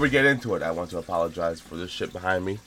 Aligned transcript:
before 0.00 0.08
we 0.08 0.10
get 0.10 0.24
into 0.24 0.54
it, 0.54 0.62
I 0.62 0.70
want 0.70 0.88
to 0.90 0.98
apologize 0.98 1.60
for 1.60 1.76
this 1.76 1.90
shit 1.90 2.10
behind 2.10 2.42
me. 2.42 2.58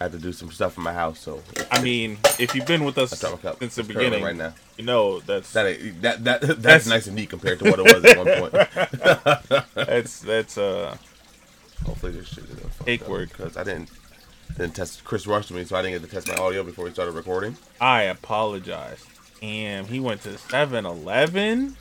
I 0.00 0.04
had 0.04 0.12
to 0.12 0.18
do 0.18 0.32
some 0.32 0.50
stuff 0.50 0.76
in 0.78 0.82
my 0.84 0.92
house, 0.94 1.18
so 1.20 1.42
I 1.70 1.82
mean, 1.82 2.16
if 2.38 2.54
you've 2.54 2.66
been 2.66 2.84
with 2.84 2.96
us 2.98 3.12
I 3.12 3.28
dropped 3.28 3.44
my 3.44 3.50
cup. 3.50 3.58
since 3.60 3.74
the 3.74 3.80
It's 3.82 3.88
beginning, 3.88 4.22
right 4.24 4.34
now. 4.36 4.54
you 4.78 4.84
know 4.84 5.20
that's 5.20 5.52
that 5.52 5.66
ain't- 5.66 6.00
that 6.02 6.24
that 6.24 6.40
that's, 6.40 6.54
That's- 6.60 6.86
nice 6.86 7.06
and 7.08 7.16
neat 7.16 7.28
compared 7.30 7.58
to 7.60 7.70
what 7.70 7.78
it 7.78 7.94
was 7.94 8.04
at 8.04 8.16
one 8.16 8.26
point. 8.40 9.64
that's 9.74 10.20
that's 10.20 10.56
uh 10.58 10.96
Hopefully 11.84 12.12
this 12.12 12.28
shit 12.28 12.44
isn't 12.44 12.60
fucked 12.60 12.84
Fake 12.84 13.02
up, 13.02 13.08
work. 13.08 13.28
because 13.30 13.56
I 13.58 13.64
didn't 13.64 13.90
didn't 14.56 14.74
test. 14.74 15.04
Chris 15.04 15.26
rushed 15.26 15.50
me, 15.50 15.62
so 15.64 15.76
I 15.76 15.82
didn't 15.82 16.00
get 16.00 16.08
to 16.08 16.14
test 16.14 16.28
my 16.28 16.36
audio 16.42 16.62
before 16.62 16.86
we 16.86 16.90
started 16.90 17.12
recording. 17.12 17.56
I 17.80 18.02
apologize. 18.04 19.04
Damn, 19.42 19.84
he 19.86 20.00
went 20.00 20.22
to 20.22 20.30
7-Eleven. 20.30 21.76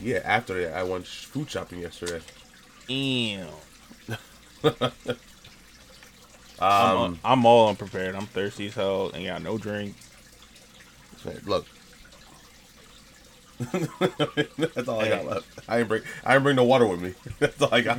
Yeah, 0.00 0.20
after 0.24 0.62
that, 0.62 0.76
I 0.76 0.82
went 0.84 1.06
sh- 1.06 1.24
food 1.24 1.50
shopping 1.50 1.80
yesterday. 1.80 2.20
Damn. 2.88 3.48
Um, 4.60 4.62
I'm, 6.60 7.20
I'm 7.24 7.46
all 7.46 7.68
unprepared. 7.68 8.14
I'm 8.16 8.26
thirsty 8.26 8.66
as 8.68 8.74
hell 8.74 9.10
and 9.14 9.24
got 9.26 9.42
no 9.42 9.58
drink. 9.58 9.94
look. 11.44 11.66
That's 13.72 14.88
all 14.88 15.00
I 15.00 15.08
got 15.08 15.26
left. 15.26 15.46
I 15.68 15.78
didn't 15.78 15.88
bring 15.88 16.02
I 16.24 16.32
didn't 16.32 16.44
bring 16.44 16.56
no 16.56 16.64
water 16.64 16.86
with 16.86 17.00
me. 17.02 17.14
That's 17.40 17.60
all 17.60 17.74
I 17.74 17.80
got. 17.80 17.98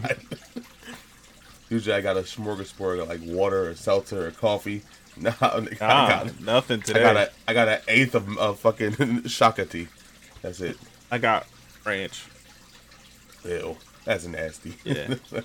Usually 1.69 1.95
I 1.95 2.01
got 2.01 2.17
a 2.17 2.21
smorgasbord, 2.21 2.95
I 2.95 2.97
got 2.97 3.07
like 3.09 3.21
water 3.23 3.69
or 3.69 3.75
seltzer 3.75 4.27
or 4.27 4.31
coffee. 4.31 4.83
No, 5.17 5.33
I 5.41 5.67
Ah, 5.81 6.07
got 6.07 6.39
nothing 6.39 6.79
I 6.79 6.83
today. 6.83 7.01
got 7.01 7.17
a 7.17 7.31
I 7.47 7.53
got 7.53 7.67
an 7.67 7.79
eighth 7.87 8.15
of, 8.15 8.37
of 8.37 8.59
fucking 8.59 9.23
shaka 9.27 9.65
tea. 9.65 9.89
That's 10.41 10.61
it. 10.61 10.77
I 11.11 11.17
got 11.17 11.45
ranch. 11.85 12.25
Ew, 13.43 13.77
that's 14.05 14.25
nasty. 14.25 14.75
Yeah. 14.83 15.15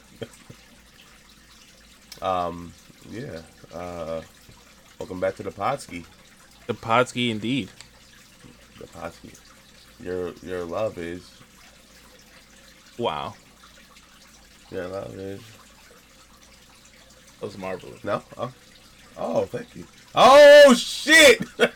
um, 2.23 2.73
yeah. 3.11 3.41
Uh, 3.73 4.23
welcome 4.99 5.21
back 5.21 5.37
to 5.37 5.43
the 5.43 5.51
Podski. 5.51 6.05
the 6.67 6.75
Podsky 6.75 7.31
indeed. 7.31 7.71
The 8.79 8.87
Podski. 8.87 9.39
Your 10.01 10.33
your 10.43 10.65
love 10.65 10.99
is 10.99 11.31
Wow. 12.99 13.35
your 14.71 14.87
love 14.89 15.15
is 15.15 15.41
That 17.41 17.47
was 17.47 17.59
marvelous. 17.59 18.03
no. 18.05 18.23
Oh, 18.37 18.53
oh 19.17 19.45
thank 19.47 19.75
you. 19.77 19.87
Oh 20.15 20.75
shit! 20.75 21.43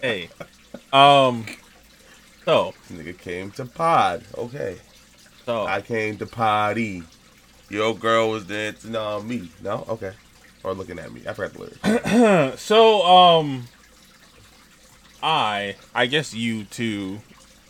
Hey. 0.00 0.28
Um 0.92 1.44
so 2.44 2.72
Nigga 2.92 3.18
came 3.18 3.50
to 3.52 3.64
pod. 3.66 4.24
Okay, 4.36 4.78
so 5.48 5.64
I 5.64 5.80
came 5.80 6.18
to 6.18 6.26
party. 6.26 7.02
Your 7.70 7.94
girl 7.94 8.28
was 8.30 8.44
dancing 8.44 8.94
on 8.94 9.26
me. 9.26 9.50
No, 9.62 9.86
okay. 9.88 10.12
Or 10.62 10.74
looking 10.74 10.98
at 10.98 11.10
me. 11.10 11.22
I 11.26 11.32
forgot 11.32 11.54
the 11.54 11.70
lyrics. 11.86 12.60
so 12.62 13.02
um 13.06 13.66
I 15.22 15.76
I 15.94 16.04
guess 16.06 16.34
you 16.34 16.64
too, 16.64 17.20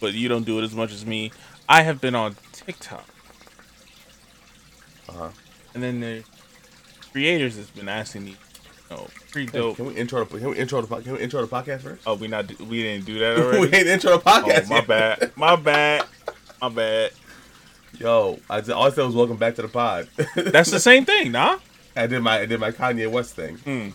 but 0.01 0.13
you 0.15 0.29
don't 0.29 0.45
do 0.45 0.59
it 0.59 0.65
as 0.65 0.75
much 0.75 0.93
as 0.93 1.07
me. 1.07 1.31
I 1.69 1.83
have 1.83 2.01
been 2.01 2.17
on 2.17 2.35
TikTok. 2.53 3.05
Uh-huh. 5.09 5.29
And 5.75 5.83
then 5.83 6.01
the 6.01 6.25
creators 7.13 7.57
has 7.57 7.71
been 7.71 7.89
asking 7.89 8.25
me, 8.25 8.37
Oh, 8.91 9.07
pretty 9.31 9.53
Hey, 9.53 9.59
dope. 9.59 9.77
can 9.77 9.87
we 9.87 9.95
intro 9.95 10.25
the 10.25 10.39
can 10.39 10.51
we 10.51 10.57
intro 10.57 10.81
the 10.83 11.01
can 11.01 11.13
we 11.13 11.21
intro 11.21 11.43
the 11.43 11.47
podcast 11.47 11.83
first? 11.83 12.03
Oh, 12.07 12.15
we 12.15 12.27
not 12.27 12.49
we 12.61 12.83
didn't 12.83 13.05
do 13.07 13.21
that 13.21 13.39
already. 13.39 13.61
we 13.61 13.67
ain't 13.77 13.87
intro 13.87 14.17
the 14.19 14.25
podcast. 14.25 14.65
oh, 14.65 14.69
my 14.69 14.77
yet. 14.77 14.87
bad. 14.89 15.33
My 15.37 15.55
bad. 15.57 16.05
My 16.61 16.69
bad. 16.71 17.11
Yo, 17.99 18.39
I 18.49 18.61
just, 18.61 18.71
all 18.71 18.85
I 18.85 18.91
said 18.91 19.05
was 19.05 19.15
welcome 19.15 19.37
back 19.37 19.55
to 19.57 19.63
the 19.63 19.69
pod. 19.69 20.09
That's 20.37 20.71
the 20.71 20.81
same 20.81 21.05
thing, 21.05 21.33
nah? 21.33 21.59
I 21.97 22.07
did 22.07 22.21
my 22.21 22.41
I 22.41 22.47
did 22.47 22.61
my 22.61 22.71
Kanye 22.71 23.11
West 23.11 23.35
thing. 23.35 23.57
Hmm. 23.59 23.89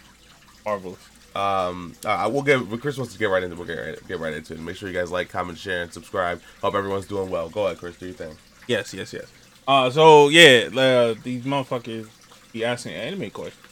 Marvelous. 0.66 1.00
Um, 1.36 1.96
uh, 2.06 2.30
we'll 2.31 2.44
get 2.44 2.68
when 2.68 2.80
Chris 2.80 2.98
wants 2.98 3.14
to 3.14 3.20
get 3.20 3.26
right 3.26 3.42
into. 3.42 3.56
We'll 3.56 3.66
get 3.66 3.80
right, 3.80 4.08
get 4.08 4.20
right 4.20 4.34
into 4.34 4.54
it. 4.54 4.59
Make 4.59 4.76
sure 4.76 4.90
you 4.90 4.94
guys 4.94 5.09
like, 5.12 5.30
comment, 5.30 5.58
share, 5.58 5.81
and 5.81 5.92
subscribe. 5.92 6.42
Hope 6.62 6.76
everyone's 6.76 7.08
doing 7.08 7.30
well. 7.30 7.50
Go 7.50 7.66
ahead, 7.66 7.78
Chris. 7.80 7.98
Do 7.98 8.06
your 8.06 8.16
thing. 8.16 8.36
Yes, 8.68 8.94
yes, 8.94 9.14
yes. 9.14 9.31
Uh, 9.68 9.90
so 9.90 10.30
yeah, 10.30 10.70
uh, 10.75 11.16
these 11.24 11.44
motherfuckers 11.44 12.10
be 12.52 12.66
asking 12.66 12.94
anime 12.94 13.30
questions. 13.30 13.66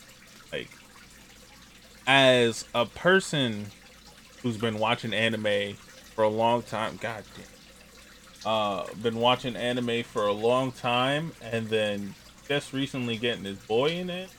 Like, 0.51 0.69
as 2.07 2.65
a 2.73 2.85
person 2.85 3.67
who's 4.41 4.57
been 4.57 4.79
watching 4.79 5.13
anime 5.13 5.75
for 6.15 6.23
a 6.23 6.29
long 6.29 6.63
time, 6.63 6.97
god 7.01 7.23
damn, 7.35 7.45
uh, 8.45 8.93
been 8.95 9.15
watching 9.15 9.55
anime 9.55 10.03
for 10.03 10.27
a 10.27 10.33
long 10.33 10.71
time, 10.71 11.33
and 11.41 11.69
then 11.69 12.15
just 12.49 12.73
recently 12.73 13.17
getting 13.17 13.43
this 13.43 13.57
boy 13.59 13.91
in 13.91 14.09
it. 14.09 14.29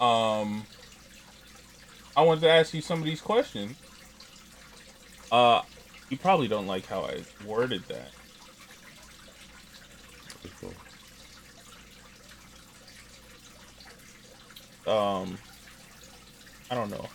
Um, 0.00 0.66
I 2.16 2.22
wanted 2.22 2.42
to 2.42 2.50
ask 2.50 2.74
you 2.74 2.80
some 2.80 3.00
of 3.00 3.04
these 3.04 3.20
questions. 3.20 3.76
Uh, 5.30 5.62
you 6.10 6.16
probably 6.16 6.48
don't 6.48 6.66
like 6.66 6.86
how 6.86 7.02
I 7.02 7.24
worded 7.44 7.82
that. 7.88 8.10
Um 14.86 15.38
I 16.70 16.74
don't 16.74 16.90
know 16.90 17.08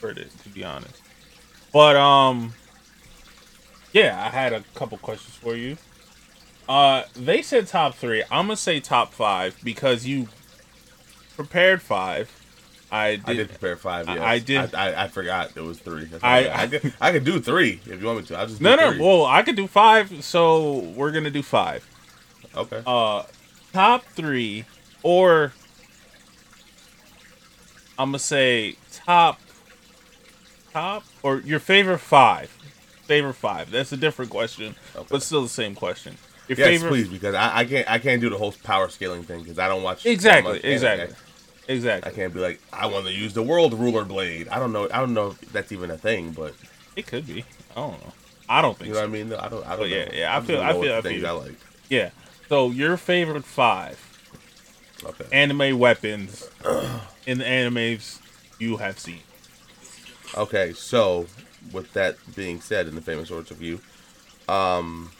where 0.00 0.12
it 0.12 0.18
is 0.18 0.34
to 0.42 0.48
be 0.48 0.64
honest. 0.64 1.02
But 1.72 1.96
um 1.96 2.54
yeah, 3.92 4.22
I 4.24 4.28
had 4.30 4.52
a 4.52 4.62
couple 4.74 4.98
questions 4.98 5.34
for 5.36 5.54
you. 5.56 5.76
Uh 6.68 7.04
they 7.14 7.42
said 7.42 7.66
top 7.66 7.94
3. 7.94 8.22
I'm 8.30 8.48
to 8.48 8.56
say 8.56 8.80
top 8.80 9.12
5 9.12 9.58
because 9.64 10.06
you 10.06 10.28
prepared 11.36 11.82
5. 11.82 12.36
I 12.92 13.16
did, 13.16 13.22
I 13.26 13.34
did 13.34 13.48
prepare 13.50 13.76
five. 13.76 14.08
I- 14.08 14.14
Yes. 14.16 14.22
I 14.24 14.38
did- 14.40 14.74
I, 14.74 14.88
I, 14.90 15.04
I 15.04 15.08
forgot 15.08 15.52
it 15.56 15.60
was 15.60 15.78
three. 15.78 16.06
That's 16.06 16.24
I- 16.24 16.46
I 16.46 16.62
I, 16.62 16.66
could, 16.66 16.92
I 17.00 17.12
could 17.12 17.22
do 17.24 17.38
three 17.40 17.80
if 17.86 18.00
you 18.00 18.04
want 18.06 18.18
me 18.18 18.24
to. 18.26 18.36
I'll 18.36 18.48
just 18.48 18.60
No, 18.60 18.74
no. 18.74 18.90
three. 18.90 19.00
Well, 19.00 19.24
I 19.26 19.42
could 19.42 19.54
do 19.54 19.68
5, 19.68 20.24
so 20.24 20.78
we're 20.80 21.12
going 21.12 21.22
to 21.22 21.30
do 21.30 21.40
5. 21.42 21.86
okay. 22.56 22.82
Uh 22.84 23.22
top 23.72 24.04
3 24.16 24.64
or 25.04 25.52
I'm 27.98 28.12
to 28.12 28.18
say 28.18 28.74
top 28.92 29.38
top 30.72 31.04
or 31.22 31.38
your 31.40 31.60
favorite 31.60 31.98
5. 31.98 32.56
Favorite 33.10 33.34
5. 33.34 33.72
That's 33.72 33.90
a 33.90 33.96
different 33.96 34.30
question, 34.30 34.76
Okay. 34.94 35.04
but 35.10 35.20
still 35.24 35.42
the 35.42 35.48
same 35.48 35.74
question. 35.74 36.16
Your 36.46 36.56
yes, 36.58 36.68
favorite 36.68 36.88
please, 36.90 37.08
because 37.08 37.34
I, 37.34 37.58
I 37.58 37.64
can't 37.64 37.90
I 37.90 37.98
can't 37.98 38.20
do 38.20 38.30
the 38.30 38.38
whole 38.38 38.52
power 38.62 38.88
scaling 38.88 39.24
thing 39.24 39.42
because 39.42 39.58
I 39.58 39.66
don't 39.66 39.82
watch 39.82 40.06
Exactly, 40.06 40.52
much 40.52 40.64
anime. 40.64 41.12
exactly. 41.66 42.12
I 42.12 42.14
can't 42.14 42.32
be 42.32 42.38
like 42.38 42.60
I 42.72 42.86
want 42.86 43.06
to 43.06 43.12
use 43.12 43.34
the 43.34 43.42
world 43.42 43.74
ruler 43.74 44.04
blade. 44.04 44.46
I 44.48 44.60
don't 44.60 44.72
know. 44.72 44.88
I 44.92 45.00
don't 45.00 45.12
know 45.12 45.30
if 45.32 45.40
that's 45.52 45.72
even 45.72 45.90
a 45.90 45.96
thing, 45.98 46.30
but 46.30 46.54
It 46.94 47.08
could 47.08 47.26
be. 47.26 47.44
I 47.72 47.80
don't 47.80 48.00
know. 48.00 48.12
I 48.48 48.62
don't 48.62 48.78
think 48.78 48.86
you 48.86 48.92
know 48.94 49.00
so. 49.00 49.08
what 49.08 49.08
I 49.08 49.12
mean. 49.24 49.32
I 49.32 49.48
don't. 49.48 49.66
I 49.66 49.70
don't. 49.70 49.78
But 49.80 49.88
yeah, 49.88 50.04
know. 50.04 50.10
yeah, 50.12 50.32
I 50.36 50.38
just 50.38 50.46
feel- 50.46 50.60
I 50.60 50.72
feel- 50.72 50.94
I 50.94 51.00
feel 51.02 51.26
I 51.26 51.30
like. 51.32 51.54
Yeah. 51.88 52.10
So 52.48 52.70
your 52.70 52.96
favorite 52.96 53.44
5 53.44 55.02
Okay. 55.04 55.24
anime 55.32 55.80
weapons 55.80 56.48
in 57.26 57.38
the 57.38 57.44
animes 57.44 58.20
you 58.60 58.76
have 58.76 59.00
seen. 59.00 59.22
Okay, 60.36 60.72
so 60.74 61.26
with 61.72 61.92
that 61.92 62.16
being 62.34 62.60
said, 62.60 62.88
in 62.88 62.94
the 62.94 63.00
famous 63.00 63.30
words 63.30 63.50
of 63.50 63.62
you, 63.62 63.80
um, 64.48 65.10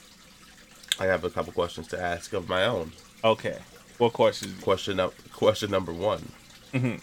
I 0.98 1.06
have 1.06 1.24
a 1.24 1.30
couple 1.30 1.52
questions 1.52 1.86
to 1.88 2.00
ask 2.00 2.32
of 2.32 2.48
my 2.48 2.64
own. 2.64 2.92
Okay. 3.24 3.58
What 3.98 4.12
questions? 4.12 4.62
Question 4.62 4.98
up. 4.98 5.14
Question 5.32 5.70
number 5.70 5.92
one. 5.92 6.32
Mm-hmm. 6.72 6.96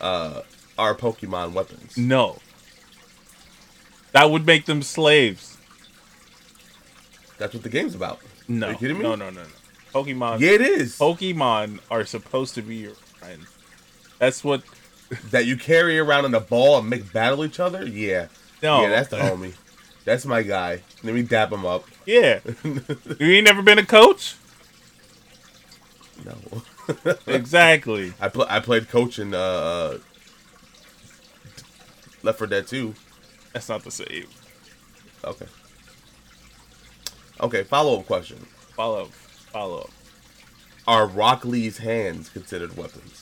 Uh, 0.00 0.42
are 0.78 0.94
Pokemon 0.94 1.52
weapons? 1.52 1.96
No. 1.96 2.38
That 4.12 4.30
would 4.30 4.46
make 4.46 4.66
them 4.66 4.82
slaves. 4.82 5.58
That's 7.38 7.54
what 7.54 7.62
the 7.62 7.68
game's 7.68 7.94
about. 7.94 8.20
No. 8.48 8.68
Are 8.68 8.72
you 8.72 8.78
kidding 8.78 8.98
me? 8.98 9.02
No, 9.02 9.14
no, 9.14 9.30
no, 9.30 9.42
no. 9.42 9.48
Pokemon. 9.94 10.40
Yeah, 10.40 10.52
it 10.52 10.60
is. 10.60 10.98
Pokemon 10.98 11.80
are 11.90 12.04
supposed 12.04 12.54
to 12.54 12.62
be 12.62 12.76
your 12.76 12.94
friends. 12.94 13.46
That's 14.18 14.42
what. 14.42 14.62
that 15.30 15.44
you 15.44 15.56
carry 15.56 15.98
around 15.98 16.24
in 16.24 16.34
a 16.34 16.40
ball 16.40 16.78
and 16.78 16.88
make 16.88 17.12
battle 17.12 17.44
each 17.44 17.58
other. 17.58 17.84
Yeah. 17.86 18.28
No. 18.62 18.82
Yeah, 18.82 18.88
that's 18.90 19.08
the 19.08 19.16
homie. 19.16 19.54
That's 20.04 20.24
my 20.26 20.42
guy. 20.42 20.82
Let 21.02 21.14
me 21.14 21.22
dap 21.22 21.52
him 21.52 21.64
up. 21.64 21.84
Yeah. 22.06 22.40
you 22.64 22.80
ain't 23.20 23.44
never 23.44 23.62
been 23.62 23.78
a 23.78 23.86
coach? 23.86 24.36
No. 26.24 26.62
Exactly. 27.26 28.12
I 28.20 28.28
pl- 28.28 28.46
I 28.48 28.60
played 28.60 28.88
coach 28.88 29.18
in 29.18 29.34
uh, 29.34 29.38
uh, 29.38 29.98
Left 32.22 32.38
4 32.38 32.46
Dead 32.46 32.66
2. 32.66 32.94
That's 33.52 33.68
not 33.68 33.84
the 33.84 33.90
same. 33.90 34.26
Okay. 35.24 35.46
Okay, 37.40 37.62
follow 37.64 38.00
up 38.00 38.06
question. 38.06 38.38
Follow. 38.76 39.02
Up. 39.02 39.12
Follow 39.12 39.78
up. 39.80 39.90
Are 40.86 41.06
Rock 41.06 41.44
Lee's 41.44 41.78
hands 41.78 42.28
considered 42.28 42.76
weapons? 42.76 43.19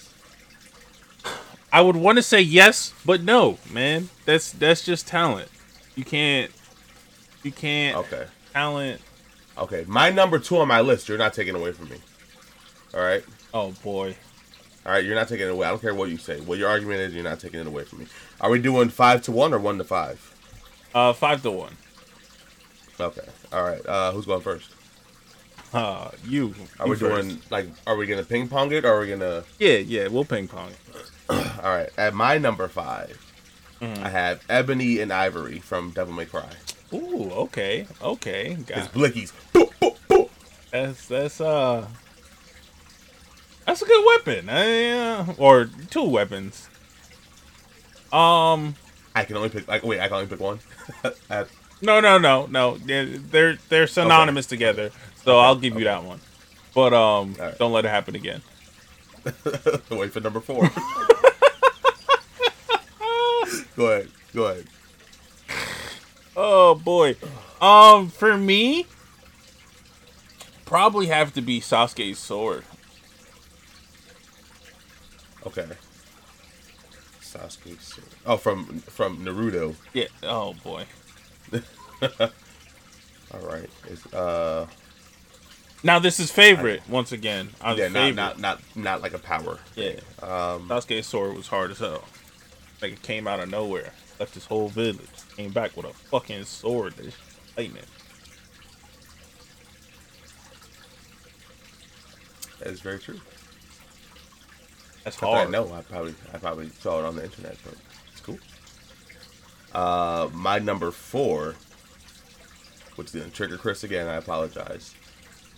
I 1.72 1.80
would 1.82 1.96
want 1.96 2.16
to 2.16 2.22
say 2.22 2.40
yes, 2.40 2.94
but 3.04 3.22
no, 3.22 3.58
man. 3.70 4.08
That's 4.24 4.52
that's 4.52 4.84
just 4.84 5.06
talent. 5.06 5.48
You 5.96 6.04
can't. 6.04 6.50
You 7.42 7.52
can't. 7.52 7.96
Okay. 7.98 8.26
Talent. 8.52 9.00
Okay, 9.56 9.84
my 9.86 10.10
number 10.10 10.38
two 10.38 10.58
on 10.58 10.68
my 10.68 10.80
list. 10.80 11.08
You're 11.08 11.18
not 11.18 11.34
taking 11.34 11.54
away 11.54 11.72
from 11.72 11.88
me. 11.88 11.96
All 12.94 13.00
right. 13.00 13.24
Oh 13.52 13.72
boy. 13.82 14.16
All 14.86 14.92
right, 14.92 15.04
you're 15.04 15.14
not 15.14 15.28
taking 15.28 15.46
it 15.46 15.50
away. 15.50 15.66
I 15.66 15.70
don't 15.70 15.80
care 15.80 15.94
what 15.94 16.08
you 16.08 16.16
say. 16.16 16.40
What 16.40 16.58
your 16.58 16.70
argument 16.70 17.00
is, 17.00 17.14
you're 17.14 17.24
not 17.24 17.40
taking 17.40 17.60
it 17.60 17.66
away 17.66 17.84
from 17.84 17.98
me. 17.98 18.06
Are 18.40 18.48
we 18.48 18.58
doing 18.58 18.88
five 18.88 19.20
to 19.22 19.32
one 19.32 19.52
or 19.52 19.58
one 19.58 19.76
to 19.78 19.84
five? 19.84 20.34
Uh, 20.94 21.12
five 21.12 21.42
to 21.42 21.50
one. 21.50 21.76
Okay. 22.98 23.26
All 23.52 23.62
right. 23.62 23.84
Uh, 23.84 24.12
who's 24.12 24.24
going 24.24 24.40
first? 24.40 24.70
Uh, 25.74 26.10
you. 26.24 26.54
Are 26.80 26.86
you 26.86 26.92
we 26.92 26.96
first. 26.96 27.28
doing 27.28 27.42
like? 27.50 27.66
Are 27.86 27.96
we 27.96 28.06
gonna 28.06 28.24
ping 28.24 28.48
pong 28.48 28.72
it, 28.72 28.84
or 28.84 28.94
are 28.94 29.00
we 29.00 29.08
gonna? 29.08 29.44
Yeah, 29.58 29.76
yeah. 29.76 30.06
We'll 30.08 30.24
ping 30.24 30.48
pong. 30.48 30.70
All 31.62 31.70
right. 31.76 31.90
At 31.96 32.14
my 32.14 32.38
number 32.38 32.68
5 32.68 33.24
Mhm. 33.80 34.02
I 34.02 34.08
have 34.08 34.44
Ebony 34.48 34.98
and 34.98 35.12
Ivory 35.12 35.60
from 35.60 35.92
Devil 35.92 36.12
May 36.14 36.24
Cry. 36.24 36.48
Ooh, 36.92 37.30
okay, 37.30 37.86
okay. 38.02 38.56
It's 38.58 38.64
Got 38.64 38.92
blickies. 38.92 39.32
Boop, 39.52 39.70
boop, 39.80 39.96
boop. 40.08 40.30
that's 40.72 41.06
that's 41.06 41.40
uh. 41.40 41.86
That's 43.66 43.82
a 43.82 43.84
good 43.84 44.04
weapon. 44.04 44.48
Uh, 44.48 45.34
or 45.38 45.70
two 45.90 46.02
weapons. 46.08 46.68
Um. 48.12 48.74
I 49.14 49.24
can 49.24 49.36
only 49.36 49.48
pick. 49.48 49.68
Like, 49.68 49.84
wait, 49.84 50.00
I 50.00 50.08
can 50.08 50.16
only 50.16 50.26
pick 50.26 50.40
one. 50.40 50.58
No, 51.80 52.00
no, 52.00 52.18
no, 52.18 52.46
no. 52.46 52.76
They're 52.78 53.56
they're, 53.68 53.86
synonymous 53.86 54.46
together. 54.46 54.90
So 55.24 55.38
I'll 55.38 55.54
give 55.54 55.78
you 55.78 55.84
that 55.84 56.02
one. 56.02 56.18
But 56.74 56.92
um, 56.92 57.36
Alright. 57.38 57.58
don't 57.58 57.72
let 57.72 57.84
it 57.84 57.88
happen 57.88 58.16
again. 58.16 58.42
wait 59.90 60.12
for 60.12 60.20
number 60.20 60.40
four. 60.40 60.68
go 63.78 63.86
ahead. 63.86 64.08
Go 64.34 64.44
ahead. 64.46 64.66
Oh 66.36 66.74
boy. 66.74 67.16
Um, 67.60 68.08
for 68.10 68.36
me, 68.36 68.86
probably 70.66 71.06
have 71.06 71.32
to 71.34 71.40
be 71.40 71.60
Sasuke's 71.60 72.18
sword. 72.18 72.64
Okay. 75.46 75.66
Sasuke. 77.22 77.80
sword. 77.80 78.06
Oh, 78.26 78.36
from 78.36 78.80
from 78.80 79.24
Naruto. 79.24 79.74
Yeah. 79.94 80.06
Oh 80.22 80.54
boy. 80.62 80.84
All 81.52 83.40
right. 83.40 83.70
It's 83.86 84.12
uh. 84.12 84.66
Now 85.84 85.98
this 86.00 86.18
is 86.20 86.30
favorite 86.32 86.82
once 86.88 87.12
again. 87.12 87.50
Our 87.60 87.76
Yeah, 87.76 87.84
not, 87.88 87.92
favorite. 87.94 88.14
not 88.16 88.38
not 88.40 88.60
not 88.74 89.02
like 89.02 89.14
a 89.14 89.18
power. 89.18 89.58
yeah. 89.76 90.00
Um. 90.22 90.68
Sasuke's 90.68 91.06
sword 91.06 91.36
was 91.36 91.48
hard 91.48 91.70
as 91.70 91.78
hell. 91.78 92.04
Like 92.80 92.92
it 92.92 93.02
came 93.02 93.26
out 93.26 93.40
of 93.40 93.50
nowhere, 93.50 93.92
left 94.20 94.34
his 94.34 94.46
whole 94.46 94.68
village, 94.68 95.08
came 95.36 95.50
back 95.50 95.76
with 95.76 95.86
a 95.86 95.92
fucking 95.92 96.44
sword 96.44 96.94
that's 96.96 97.16
lightning. 97.56 97.82
That 102.60 102.68
is 102.68 102.80
very 102.80 102.98
true. 102.98 103.20
That's 105.04 105.20
Not 105.22 105.32
that 105.32 105.46
I 105.46 105.50
know. 105.50 105.72
I 105.72 105.80
probably 105.82 106.14
I 106.32 106.38
probably 106.38 106.68
saw 106.68 107.00
it 107.00 107.04
on 107.06 107.16
the 107.16 107.24
internet, 107.24 107.56
but 107.64 107.74
it's 108.12 108.20
cool. 108.20 108.38
Uh, 109.72 110.28
my 110.32 110.58
number 110.58 110.90
four, 110.90 111.54
which 112.96 113.08
is 113.08 113.14
gonna 113.14 113.30
trigger 113.30 113.56
Chris 113.56 113.84
again. 113.84 114.06
I 114.06 114.16
apologize. 114.16 114.94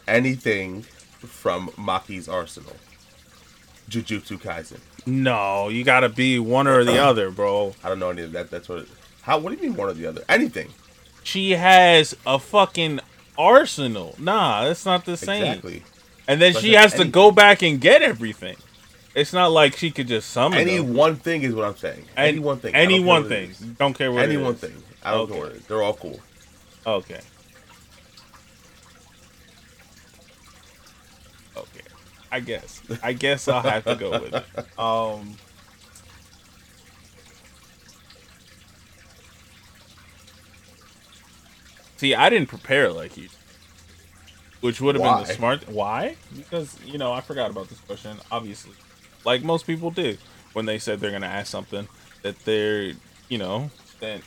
Anything 0.06 0.82
from 0.82 1.70
Maki's 1.76 2.28
arsenal, 2.28 2.76
Jujutsu 3.88 4.38
Kaisen. 4.40 4.81
No, 5.06 5.69
you 5.69 5.85
gotta 5.85 6.08
be 6.08 6.38
one 6.38 6.67
or 6.67 6.85
the 6.85 6.99
uh-uh. 7.00 7.11
other, 7.11 7.31
bro. 7.31 7.75
I 7.82 7.88
don't 7.88 7.99
know 7.99 8.11
any 8.11 8.23
of 8.23 8.32
that. 8.32 8.50
That's 8.50 8.69
what. 8.69 8.81
It, 8.81 8.88
how? 9.23 9.38
What 9.38 9.50
do 9.50 9.56
you 9.56 9.70
mean 9.70 9.76
one 9.76 9.88
or 9.88 9.93
the 9.93 10.06
other? 10.06 10.23
Anything. 10.29 10.69
She 11.23 11.52
has 11.52 12.17
a 12.26 12.38
fucking 12.38 13.00
arsenal. 13.38 14.14
Nah, 14.19 14.64
that's 14.64 14.85
not 14.87 15.05
the 15.05 15.17
same. 15.17 15.44
Exactly. 15.44 15.82
And 16.29 16.41
then 16.41 16.52
But 16.52 16.62
she 16.62 16.73
has 16.75 16.94
to 16.94 17.05
go 17.05 17.31
back 17.31 17.62
and 17.62 17.81
get 17.81 18.02
everything. 18.02 18.56
It's 19.14 19.32
not 19.32 19.50
like 19.50 19.76
she 19.76 19.91
could 19.91 20.06
just 20.06 20.31
summon 20.31 20.58
Any 20.61 20.76
them. 20.76 20.94
one 20.94 21.17
thing 21.17 21.43
is 21.43 21.55
what 21.55 21.64
I'm 21.64 21.76
saying. 21.76 22.05
Any 22.17 22.38
An- 22.38 22.43
one 22.44 22.58
thing. 22.61 22.75
Any 22.75 23.00
one 23.00 23.29
thing. 23.29 23.52
Don't 23.79 23.94
care 23.94 24.12
what 24.12 24.23
Any 24.23 24.37
one 24.37 24.55
thing. 24.55 24.73
I 25.02 25.11
don't 25.12 25.23
Okay. 25.23 25.32
care 25.32 25.43
what 25.43 25.50
it 25.52 25.56
is. 25.56 25.67
They're 25.67 25.82
all 25.82 25.94
cool. 25.94 26.20
Okay. 26.87 27.20
Okay. 31.56 31.81
I 32.32 32.40
guess. 32.40 32.82
I 33.02 33.12
guess 33.12 33.48
I'll 33.48 33.62
have 33.62 33.84
to 33.84 33.96
go 33.96 34.10
with 34.10 34.34
it. 34.34 34.78
Um 34.78 35.36
See, 41.96 42.14
I 42.14 42.30
didn't 42.30 42.48
prepare 42.48 42.90
like 42.90 43.18
you. 43.18 43.28
Which 44.62 44.80
would 44.80 44.94
have 44.94 45.04
been 45.04 45.26
the 45.26 45.34
smart 45.34 45.68
why? 45.68 46.16
Because, 46.34 46.76
you 46.84 46.98
know, 46.98 47.12
I 47.12 47.20
forgot 47.20 47.50
about 47.50 47.68
this 47.68 47.80
question, 47.80 48.16
obviously. 48.30 48.72
Like 49.24 49.42
most 49.42 49.66
people 49.66 49.90
did 49.90 50.18
when 50.52 50.66
they 50.66 50.78
said 50.78 51.00
they're 51.00 51.10
gonna 51.10 51.26
ask 51.26 51.48
something 51.50 51.88
that 52.22 52.38
they're, 52.44 52.92
you 53.28 53.38
know, 53.38 53.70
spent 53.86 54.22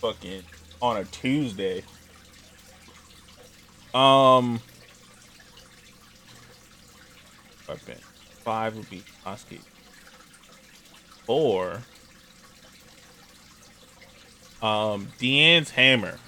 fucking 0.00 0.42
on 0.80 0.96
a 0.96 1.04
Tuesday. 1.04 1.82
Um, 3.94 4.60
weapon 7.68 7.98
five 8.42 8.76
would 8.76 8.90
be 8.90 9.02
Oski. 9.24 9.60
Four. 11.24 11.82
Um, 14.60 15.08
Diane's 15.18 15.70
hammer 15.70 16.18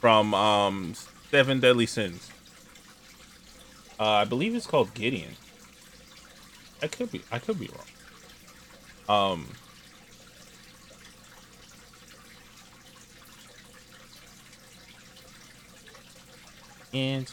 from 0.00 0.34
um 0.34 0.94
Seven 1.30 1.60
Deadly 1.60 1.86
Sins. 1.86 2.30
Uh, 3.98 4.08
I 4.08 4.24
believe 4.24 4.54
it's 4.54 4.66
called 4.66 4.94
Gideon. 4.94 5.36
I 6.82 6.86
could 6.86 7.12
be. 7.12 7.22
I 7.30 7.38
could 7.38 7.58
be 7.58 7.68
wrong. 9.08 9.32
Um. 9.32 9.48
And 16.92 17.32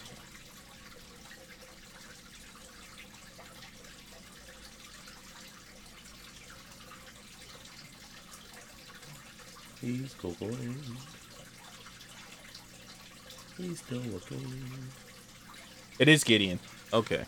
He's 9.88 10.14
googling. 10.16 10.74
He's 13.56 13.78
still 13.78 13.98
looking. 14.00 14.68
it 15.98 16.08
is 16.08 16.22
Gideon. 16.24 16.58
Okay. 16.92 17.24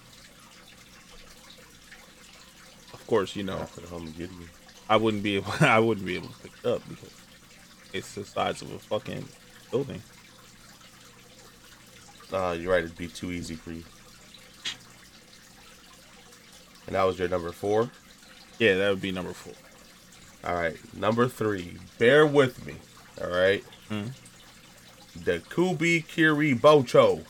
Of 2.92 3.06
course, 3.06 3.34
you 3.34 3.44
know 3.44 3.56
After 3.60 3.80
the 3.80 3.86
home 3.86 4.12
Gideon. 4.12 4.50
I 4.90 4.96
wouldn't 4.96 5.22
be 5.22 5.36
able. 5.36 5.52
I 5.60 5.78
wouldn't 5.78 6.06
be 6.06 6.16
able 6.16 6.28
to 6.28 6.38
pick 6.40 6.52
it 6.62 6.68
up 6.68 6.86
because 6.86 7.14
it's 7.94 8.14
the 8.14 8.26
size 8.26 8.60
of 8.60 8.70
a 8.72 8.78
fucking 8.78 9.26
building. 9.70 10.02
Uh, 12.30 12.54
you're 12.60 12.72
right. 12.72 12.84
It'd 12.84 12.98
be 12.98 13.08
too 13.08 13.32
easy 13.32 13.54
for 13.54 13.72
you. 13.72 13.84
And 16.86 16.94
that 16.94 17.04
was 17.04 17.18
your 17.18 17.28
number 17.28 17.52
four. 17.52 17.90
Yeah, 18.58 18.76
that 18.76 18.90
would 18.90 19.00
be 19.00 19.12
number 19.12 19.32
four. 19.32 19.54
All 20.44 20.54
right, 20.54 20.76
number 20.96 21.28
three. 21.28 21.76
Bear 21.98 22.26
with 22.26 22.66
me. 22.66 22.74
All 23.20 23.28
right. 23.28 23.62
Hmm. 23.88 24.06
The 25.24 25.40
Kubi 25.50 26.00
Kiri 26.02 26.54
Bocho. 26.54 27.24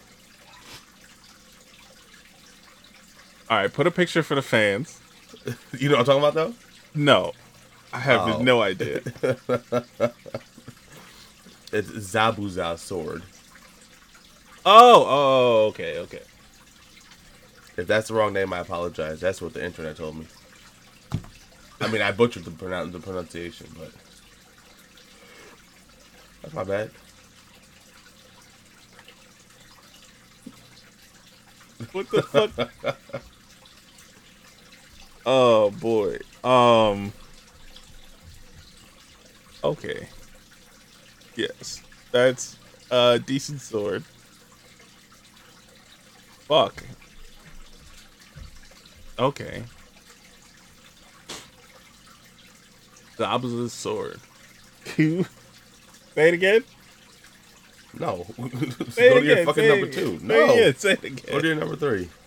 All 3.49 3.57
right, 3.57 3.73
put 3.73 3.87
a 3.87 3.91
picture 3.91 4.23
for 4.23 4.35
the 4.35 4.43
fans. 4.43 5.01
You 5.79 5.89
know 5.89 5.95
what 5.97 6.01
I'm 6.01 6.05
talking 6.07 6.23
about 6.23 6.35
though? 6.35 6.55
No, 6.95 7.33
I 7.93 7.99
have 8.01 8.21
Oh. 8.21 8.43
no 8.43 8.61
idea. 8.63 9.01
It's 11.73 11.89
Zabuza's 11.89 12.81
sword. 12.81 13.23
oh, 14.67 15.07
oh, 15.09 15.67
okay, 15.69 15.99
okay. 16.01 16.23
If 17.77 17.87
that's 17.87 18.09
the 18.09 18.15
wrong 18.15 18.33
name, 18.33 18.53
I 18.53 18.59
apologize. 18.59 19.21
That's 19.21 19.41
what 19.41 19.55
the 19.55 19.65
internet 19.65 19.97
told 19.97 20.17
me. 20.19 20.27
I 21.81 21.89
mean, 21.89 22.03
I 22.03 22.13
butchered 22.13 22.45
the, 22.45 22.51
pronoun- 22.51 22.93
the 22.93 23.01
pronunciation, 23.01 23.67
but 23.79 23.91
that's 26.43 26.55
my 26.55 26.65
bad. 26.65 26.91
What 31.93 32.11
the 32.11 32.23
fuck? 32.23 32.97
oh 35.27 35.71
boy. 35.71 36.19
Um. 36.45 37.13
Okay. 39.65 40.09
Yes, 41.37 41.83
that's 42.13 42.57
a 42.91 43.19
decent 43.19 43.61
sword. 43.61 44.05
Fuck. 46.47 46.85
Okay. 49.19 49.65
The 53.21 53.27
opposite 53.27 53.69
sword. 53.69 54.19
Say 54.97 55.25
it 56.17 56.33
again. 56.33 56.65
No. 57.99 58.25
Say 58.89 59.09
it 59.09 59.15
Go 59.15 59.21
to 59.21 59.27
your 59.27 59.33
again, 59.35 59.45
fucking 59.45 59.63
say 59.63 59.67
it 59.67 59.69
number 59.69 59.87
again. 59.89 60.05
two. 60.05 60.19
Say 60.21 60.25
No. 60.27 60.35
it 60.37 60.51
again, 60.59 60.75
say 60.77 60.93
it 61.03 61.27
Go 61.27 61.39
to 61.41 61.47
your 61.47 61.57
number 61.57 61.77
three. 61.77 62.09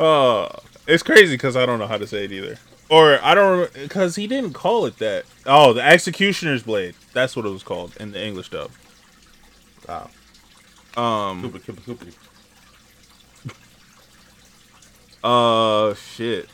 Uh, 0.00 0.48
it's 0.88 1.02
crazy 1.04 1.34
because 1.34 1.54
I 1.56 1.64
don't 1.66 1.78
know 1.78 1.86
how 1.86 1.98
to 1.98 2.06
say 2.08 2.24
it 2.24 2.32
either. 2.32 2.58
Or 2.88 3.20
I 3.22 3.34
don't 3.34 3.72
because 3.74 4.16
he 4.16 4.26
didn't 4.26 4.54
call 4.54 4.84
it 4.86 4.98
that. 4.98 5.26
Oh, 5.46 5.72
the 5.74 5.82
Executioner's 5.84 6.62
Blade. 6.64 6.94
That's 7.12 7.36
what 7.36 7.44
it 7.46 7.50
was 7.50 7.62
called 7.62 7.96
in 8.00 8.10
the 8.12 8.24
English 8.24 8.48
dub. 8.48 8.70
Wow. 9.86 10.10
Um. 10.96 11.52
Stupid. 11.84 12.14
Uh, 15.22 15.94
shit. 15.94 16.48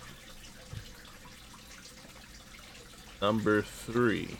Number 3.26 3.60
three. 3.60 4.36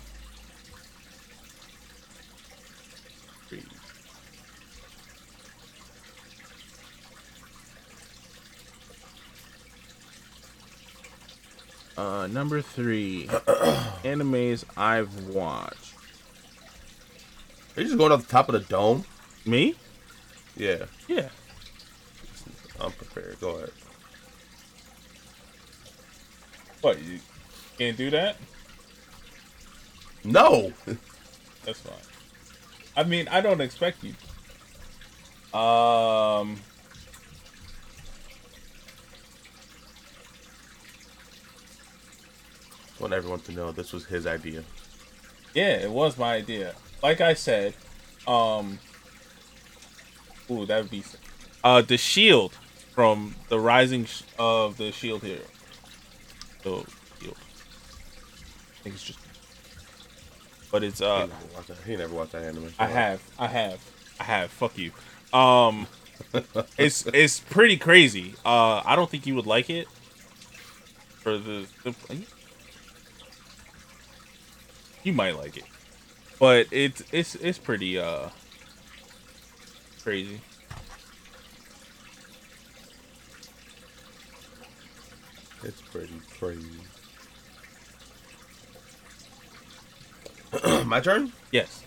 Three. 3.49 3.65
Uh, 11.99 12.29
number 12.29 12.63
three. 12.63 13.27
animes 13.27 14.63
I've 14.77 15.13
watched. 15.31 15.95
Are 17.77 17.81
you 17.81 17.87
just 17.87 17.99
going 17.99 18.13
off 18.13 18.23
the 18.25 18.31
top 18.31 18.49
of 18.49 18.53
the 18.53 18.61
dome? 18.61 19.05
Me? 19.45 19.75
Yeah. 20.57 20.85
Yeah. 21.09 21.31
I'm 22.81 22.93
prepared. 22.93 23.41
Go 23.41 23.57
ahead. 23.57 23.73
What? 26.83 27.03
You 27.03 27.19
can't 27.79 27.97
do 27.97 28.11
that? 28.11 28.37
No. 30.27 30.73
That's 31.65 31.81
fine. 31.81 31.95
I 32.97 33.05
mean, 33.05 33.29
I 33.29 33.41
don't 33.41 33.61
expect 33.61 34.03
you. 34.03 34.15
Um. 35.59 36.57
want 42.99 43.13
everyone 43.13 43.41
to 43.41 43.53
know 43.53 43.71
this 43.73 43.93
was 43.93 44.07
his 44.07 44.27
idea. 44.27 44.65
Yeah, 45.55 45.77
it 45.77 45.91
was 45.91 46.19
my 46.19 46.35
idea. 46.35 46.75
Like 47.03 47.21
I 47.21 47.35
said, 47.35 47.75
um. 48.27 48.79
Ooh, 50.51 50.67
that 50.67 50.83
would 50.83 50.91
be. 50.91 51.05
Uh, 51.63 51.83
the 51.83 51.97
shield 51.97 52.53
from 52.95 53.35
the 53.49 53.61
Rising 53.61 54.07
of 54.39 54.77
the 54.77 54.93
Shield 54.93 55.23
Hero. 55.23 55.43
The 56.63 56.85
shield. 57.21 57.37
I 58.81 58.83
think 58.83 58.95
it's 58.95 59.05
just. 59.05 59.26
But 60.71 60.85
it's 60.85 60.99
he, 60.99 61.05
uh. 61.05 61.27
never 61.27 61.33
watched 61.55 61.69
that. 61.69 61.77
he 61.87 61.97
never 61.97 62.15
watched 62.15 62.33
that 62.33 62.43
anime. 62.43 62.73
I 62.79 62.87
have, 62.87 63.23
I 63.39 63.47
have, 63.47 63.81
I 64.21 64.25
have. 64.25 64.51
Fuck 64.51 64.77
you. 64.79 64.93
Um, 65.33 65.87
it's 66.79 67.07
it's 67.07 67.41
pretty 67.41 67.77
crazy. 67.77 68.35
Uh, 68.45 68.83
I 68.85 68.97
don't 68.97 69.11
think 69.11 69.27
you 69.27 69.35
would 69.35 69.47
like 69.47 69.71
it. 69.71 69.89
For 71.21 71.39
the, 71.39 71.67
the 71.83 71.95
you 75.03 75.13
might 75.13 75.37
like 75.37 75.57
it, 75.57 75.65
but 76.39 76.67
it's 76.71 77.03
it's 77.13 77.35
it's 77.37 77.59
pretty 77.59 77.99
uh 77.99 78.29
crazy. 80.03 80.41
It's 85.63 85.81
pretty 85.81 86.21
crazy. 86.39 86.86
My 90.87 91.01
turn? 91.01 91.33
Yes. 91.53 91.83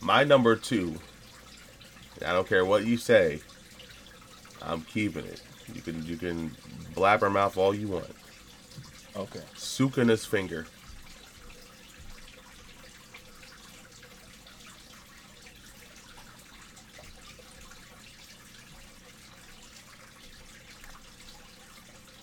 My 0.00 0.24
number 0.24 0.56
two. 0.56 0.96
I 2.24 2.32
don't 2.32 2.48
care 2.48 2.64
what 2.64 2.86
you 2.86 2.96
say. 2.96 3.40
I'm 4.62 4.82
keeping 4.82 5.24
it. 5.24 5.42
You 5.74 5.80
can 5.80 6.04
you 6.06 6.16
can 6.16 6.56
blabber 6.94 7.28
mouth 7.30 7.56
all 7.56 7.74
you 7.74 7.88
want. 7.88 8.10
Okay. 9.16 9.42
Sukuna's 9.54 10.24
finger. 10.24 10.66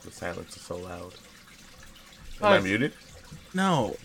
The 0.03 0.11
silence 0.11 0.55
is 0.55 0.61
so 0.63 0.77
loud. 0.77 1.13
Am 2.41 2.45
I 2.45 2.55
Guys. 2.57 2.63
muted? 2.63 2.93
No. 3.53 3.95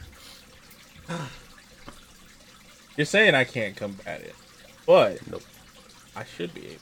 You're 2.96 3.04
saying 3.06 3.34
I 3.34 3.44
can't 3.44 3.76
combat 3.76 4.20
it, 4.22 4.34
but 4.86 5.26
Nope. 5.30 5.42
I 6.16 6.24
should 6.24 6.52
be 6.54 6.66
able. 6.66 6.80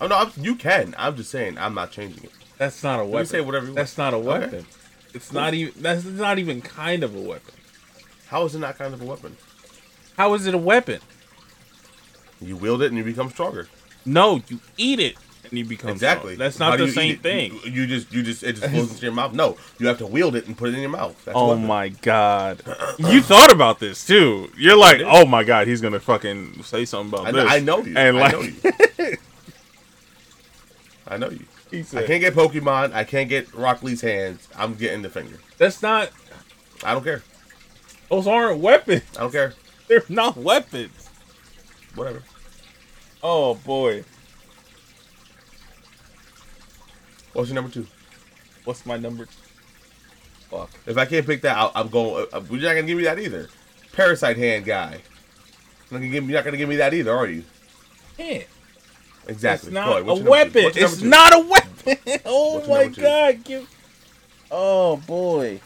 Oh 0.00 0.06
no, 0.06 0.16
I'm, 0.16 0.32
you 0.36 0.56
can. 0.56 0.94
I'm 0.98 1.16
just 1.16 1.30
saying 1.30 1.58
I'm 1.58 1.74
not 1.74 1.90
changing 1.90 2.24
it. 2.24 2.32
That's 2.58 2.82
not 2.82 3.00
a 3.00 3.04
weapon. 3.04 3.18
can 3.20 3.26
say 3.26 3.40
whatever 3.40 3.66
you 3.66 3.70
want. 3.72 3.76
That's 3.76 3.98
not 3.98 4.12
a 4.14 4.16
Okay. 4.16 4.26
weapon. 4.28 4.66
It's 5.14 5.32
not 5.32 5.54
even. 5.54 5.82
That's 5.82 6.04
not 6.04 6.38
even 6.38 6.60
kind 6.60 7.02
of 7.02 7.14
a 7.14 7.20
weapon. 7.20 7.54
How 8.28 8.44
is 8.44 8.54
it 8.54 8.58
not 8.60 8.78
kind 8.78 8.94
of 8.94 9.02
a 9.02 9.04
weapon? 9.04 9.36
How 10.16 10.34
is 10.34 10.46
it 10.46 10.54
a 10.54 10.58
weapon? 10.58 11.00
You 12.40 12.56
wield 12.56 12.82
it 12.82 12.86
and 12.86 12.96
you 12.98 13.04
become 13.04 13.30
stronger. 13.30 13.68
No, 14.04 14.42
you 14.48 14.60
eat 14.76 15.00
it 15.00 15.16
and 15.44 15.58
you 15.58 15.64
become 15.64 15.90
Exactly. 15.90 16.34
That's 16.34 16.58
not 16.58 16.72
do 16.76 16.84
the 16.84 16.86
you 16.86 16.92
same 16.92 17.18
thing. 17.18 17.58
You, 17.64 17.70
you 17.70 17.86
just 17.86 18.12
you 18.12 18.22
just 18.22 18.42
it 18.42 18.54
just 18.56 18.68
flows 18.70 18.90
into 18.90 19.02
your 19.02 19.12
mouth. 19.12 19.32
No, 19.32 19.56
you 19.78 19.86
have 19.86 19.98
to 19.98 20.06
wield 20.06 20.36
it 20.36 20.46
and 20.46 20.56
put 20.56 20.68
it 20.68 20.74
in 20.74 20.80
your 20.80 20.90
mouth. 20.90 21.22
That's 21.24 21.36
oh 21.36 21.56
my 21.56 21.88
god! 21.88 22.62
You 22.98 23.20
thought 23.22 23.52
about 23.52 23.80
this 23.80 24.06
too. 24.06 24.50
You're 24.56 24.76
like, 24.76 25.00
oh 25.04 25.24
my 25.26 25.44
god, 25.44 25.66
he's 25.66 25.80
gonna 25.80 26.00
fucking 26.00 26.62
say 26.62 26.84
something 26.84 27.18
about 27.18 27.28
I 27.28 27.32
this. 27.32 27.50
I 27.50 27.60
know 27.60 27.78
you. 27.78 27.96
And 27.96 28.18
I 28.18 28.20
like, 28.20 28.32
know 28.32 28.42
you. 28.42 28.56
I 31.08 31.16
know 31.16 31.30
you. 31.30 31.44
he 31.70 31.80
I 31.80 32.06
can't 32.06 32.20
get 32.20 32.34
Pokemon. 32.34 32.92
I 32.92 33.04
can't 33.04 33.28
get 33.28 33.52
Rock 33.52 33.82
Lee's 33.82 34.00
hands. 34.00 34.46
I'm 34.56 34.74
getting 34.74 35.02
the 35.02 35.10
finger. 35.10 35.38
that's 35.58 35.82
not. 35.82 36.10
I 36.84 36.94
don't 36.94 37.04
care. 37.04 37.22
Those 38.08 38.26
aren't 38.26 38.60
weapons. 38.60 39.02
I 39.16 39.20
don't 39.20 39.32
care. 39.32 39.54
They're 39.88 40.04
not 40.08 40.36
weapons. 40.36 41.10
Whatever. 41.94 42.22
Oh 43.22 43.54
boy, 43.54 44.04
What's 47.32 47.48
your 47.48 47.54
number 47.54 47.70
two? 47.70 47.86
what's 48.64 48.84
my 48.84 48.96
number? 48.96 49.26
Fuck. 50.50 50.70
If 50.86 50.96
I 50.98 51.04
can't 51.06 51.26
pick 51.26 51.42
that, 51.42 51.56
I'll, 51.56 51.72
I'm 51.74 51.88
going. 51.88 52.26
Uh, 52.32 52.40
you're 52.50 52.60
not 52.60 52.74
gonna 52.74 52.82
give 52.82 52.98
me 52.98 53.04
that 53.04 53.18
either. 53.18 53.48
Parasite 53.92 54.36
hand 54.36 54.64
guy. 54.64 54.92
You're 55.90 55.98
not 55.98 55.98
gonna 55.98 56.08
give 56.08 56.24
me, 56.24 56.34
not 56.34 56.44
gonna 56.44 56.56
give 56.56 56.68
me 56.68 56.76
that 56.76 56.92
either, 56.94 57.16
are 57.16 57.26
you? 57.26 57.44
Can't. 58.16 58.46
Exactly. 59.28 59.68
It's 59.68 59.74
not 59.74 59.86
Go 59.86 59.96
a 59.98 60.04
What's 60.04 60.20
your 60.20 60.28
number 60.36 60.50
two? 60.50 60.64
weapon. 60.64 60.82
It's 60.82 61.00
two? 61.00 61.08
not 61.08 61.34
a 61.34 61.40
weapon. 61.40 62.20
oh 62.26 62.66
my 62.68 62.86
god. 62.88 63.44
Give. 63.44 63.68
Oh 64.50 64.96
boy. 64.96 65.60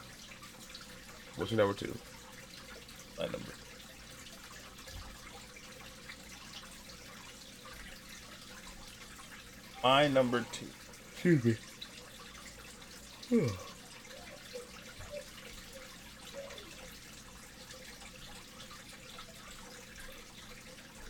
What's 1.37 1.51
your 1.51 1.59
number 1.59 1.75
two? 1.75 1.95
My 3.19 3.25
number. 3.25 3.39
My 9.83 10.09
number 10.09 10.45
two. 10.53 10.67
Excuse 11.25 11.59
me. 13.31 13.41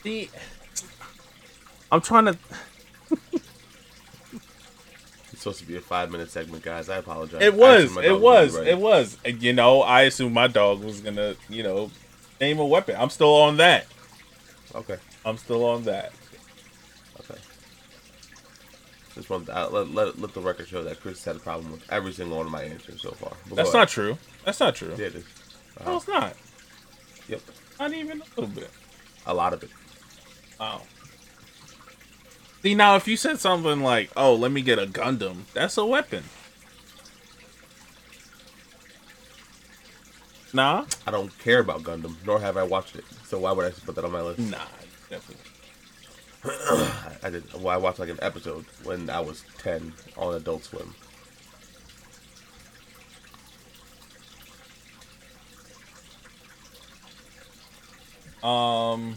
See, 0.05 0.31
I'm 1.91 2.01
trying 2.01 2.27
to. 2.27 2.39
It's 5.33 5.43
supposed 5.43 5.59
to 5.61 5.67
be 5.67 5.77
a 5.77 5.81
five 5.81 6.13
minute 6.13 6.31
segment, 6.31 6.63
guys. 6.63 6.89
I 6.89 6.99
apologize. 6.99 7.43
It 7.43 7.55
was. 7.55 7.97
It 7.97 8.21
was. 8.21 8.55
It 8.55 8.79
was. 8.79 9.19
You 9.27 9.53
know, 9.53 9.83
I 9.83 10.03
assumed 10.03 10.33
my 10.33 10.47
dog 10.47 10.85
was 10.85 11.01
gonna, 11.01 11.35
you 11.49 11.65
know, 11.65 11.91
aim 12.41 12.61
a 12.61 12.65
weapon. 12.65 12.95
I'm 12.97 13.11
still 13.11 13.35
on 13.35 13.57
that. 13.57 13.87
Okay. 14.77 14.97
I'm 15.25 15.37
still 15.37 15.65
on 15.65 15.83
that. 15.85 16.13
Just 19.15 19.31
want 19.31 19.49
uh, 19.49 19.69
let, 19.71 19.91
let 19.95 20.19
let 20.21 20.35
the 20.35 20.41
record 20.41 20.67
show 20.67 20.83
that 20.83 21.01
Chris 21.01 21.25
had 21.25 21.37
a 21.37 21.39
problem 21.39 21.71
with 21.71 21.91
every 21.93 22.13
single 22.13 22.37
one 22.39 22.47
of 22.47 22.53
my 22.53 22.63
answers 22.63 23.01
so 23.03 23.13
far. 23.13 23.33
But 23.49 23.57
That's 23.57 23.73
not 23.73 23.89
true. 23.89 24.19
That's 24.45 24.59
not 24.61 24.75
true. 24.75 24.95
Yeah, 24.99 25.07
it 25.07 25.15
is. 25.17 25.25
No, 25.81 25.87
Uh-huh. 25.87 25.97
it's 25.97 26.09
not. 26.09 26.35
Yep. 27.29 27.41
Not 27.79 27.93
even 27.93 28.21
a 28.21 28.25
little 28.41 28.55
bit. 28.55 28.71
A 29.27 29.33
lot 29.35 29.53
of 29.53 29.63
it. 29.63 29.71
Wow. 30.59 30.83
See 32.63 32.75
now, 32.75 32.97
if 32.97 33.07
you 33.07 33.17
said 33.17 33.39
something 33.41 33.83
like, 33.83 34.11
"Oh, 34.17 34.35
let 34.35 34.51
me 34.51 34.63
get 34.63 34.79
a 34.79 34.87
Gundam," 34.87 35.45
that's 35.53 35.77
a 35.77 35.85
weapon. 35.87 36.25
Nah, 40.53 40.87
I 41.07 41.11
don't 41.11 41.37
care 41.41 41.59
about 41.59 41.83
Gundam, 41.83 42.15
nor 42.25 42.41
have 42.41 42.57
I 42.57 42.63
watched 42.63 42.95
it. 42.97 43.05
So 43.27 43.39
why 43.41 43.53
would 43.53 43.67
I 43.67 43.71
put 43.71 43.97
that 43.97 44.05
on 44.05 44.13
my 44.13 44.21
list? 44.23 44.39
nah, 44.39 44.59
definitely. 45.11 45.51
I, 46.45 47.31
did. 47.31 47.53
Well, 47.55 47.69
I 47.69 47.77
watched 47.79 47.99
like 47.99 48.11
an 48.11 48.19
episode 48.21 48.67
when 48.83 49.09
I 49.09 49.21
was 49.21 49.45
ten 49.59 49.95
on 50.17 50.35
Adult 50.35 50.65
Swim. 50.65 50.95
Um. 58.43 59.17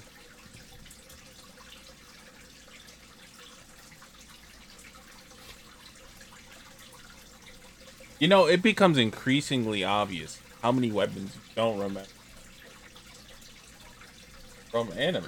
You 8.20 8.28
know, 8.28 8.48
it 8.48 8.62
becomes 8.64 8.98
increasingly 8.98 9.84
obvious 9.84 10.40
how 10.62 10.72
many 10.72 10.92
weapons 10.92 11.36
don't 11.56 11.78
remember 11.78 12.04
from 14.72 14.92
anime. 14.98 15.26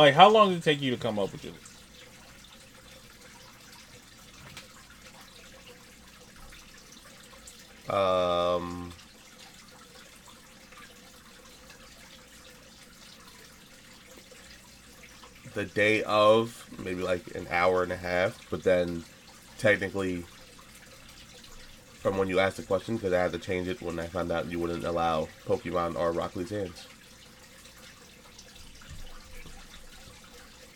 Like, 0.00 0.14
how 0.14 0.30
long 0.30 0.48
did 0.48 0.56
it 0.56 0.64
take 0.64 0.80
you 0.80 0.90
to 0.92 0.96
come 0.96 1.18
up 1.18 1.30
with 1.30 1.44
it? 1.44 1.52
Um, 7.92 8.94
the 15.52 15.66
day 15.66 16.02
of, 16.04 16.66
maybe 16.82 17.02
like 17.02 17.34
an 17.34 17.46
hour 17.50 17.82
and 17.82 17.92
a 17.92 17.96
half, 17.96 18.40
but 18.48 18.62
then 18.62 19.04
technically 19.58 20.24
from 21.92 22.16
when 22.16 22.28
you 22.28 22.40
asked 22.40 22.56
the 22.56 22.62
question, 22.62 22.96
because 22.96 23.12
I 23.12 23.20
had 23.20 23.32
to 23.32 23.38
change 23.38 23.68
it 23.68 23.82
when 23.82 23.98
I 23.98 24.06
found 24.06 24.32
out 24.32 24.50
you 24.50 24.58
wouldn't 24.58 24.84
allow 24.84 25.28
Pokemon 25.46 25.94
or 25.94 26.12
Rock 26.12 26.36
Lee's 26.36 26.48
hands. 26.48 26.86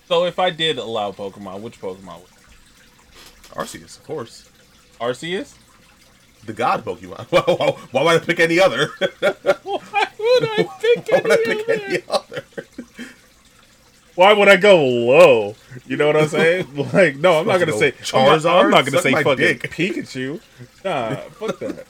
So, 0.07 0.25
if 0.25 0.39
I 0.39 0.51
did 0.51 0.79
allow 0.79 1.13
Pokemon, 1.13 1.61
which 1.61 1.81
Pokemon 1.81 2.21
would 2.21 2.31
Arceus, 3.55 3.99
of 3.99 4.05
course. 4.05 4.51
Arceus? 5.01 5.55
The 6.45 6.53
god 6.53 6.85
Pokemon. 6.85 7.27
why, 7.31 7.71
why 7.91 8.13
would 8.13 8.23
I 8.23 8.25
pick 8.25 8.41
any 8.41 8.61
other? 8.61 8.89
Why 9.65 10.07
would 10.19 10.49
I 10.49 10.69
pick 10.81 11.09
why 11.09 11.21
would 11.21 11.33
I 11.33 11.35
any 11.35 11.55
pick 11.55 11.69
other? 11.69 11.85
any 11.85 12.03
other? 12.09 12.45
Why 14.15 14.33
would 14.33 14.49
I 14.49 14.57
go 14.57 14.85
low? 14.85 15.57
You 15.87 15.97
know 15.97 16.07
what 16.07 16.17
I'm 16.17 16.29
saying? 16.29 16.69
Like, 16.93 17.17
no, 17.17 17.41
I'm 17.41 17.47
not 17.47 17.59
gonna 17.59 17.73
say 17.73 17.93
Charizard. 17.93 18.25
I'm 18.25 18.43
not, 18.43 18.65
I'm 18.65 18.71
not 18.71 18.85
gonna 18.87 19.03
say 19.03 19.13
fucking 19.13 19.37
dick. 19.37 19.71
Pikachu. 19.71 20.41
Nah, 20.85 21.17
fuck 21.17 21.59
that. 21.61 21.87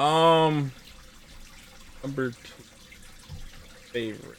Um, 0.00 0.72
number 2.02 2.30
two 2.30 2.63
favorite. 3.94 4.38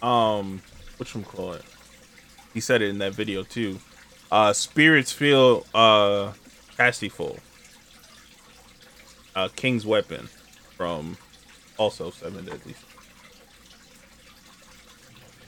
Um, 0.00 0.62
which 0.98 1.16
one 1.16 1.24
call 1.24 1.54
it? 1.54 1.62
He 2.54 2.60
said 2.60 2.80
it 2.80 2.90
in 2.90 2.98
that 2.98 3.12
video 3.12 3.42
too. 3.42 3.80
Uh, 4.30 4.52
spirits 4.52 5.10
feel 5.10 5.66
uh 5.74 6.30
full. 7.10 7.38
Uh, 9.34 9.48
King's 9.56 9.84
Weapon 9.84 10.28
from 10.76 11.18
also 11.76 12.10
Seven 12.10 12.44
Deadly. 12.44 12.74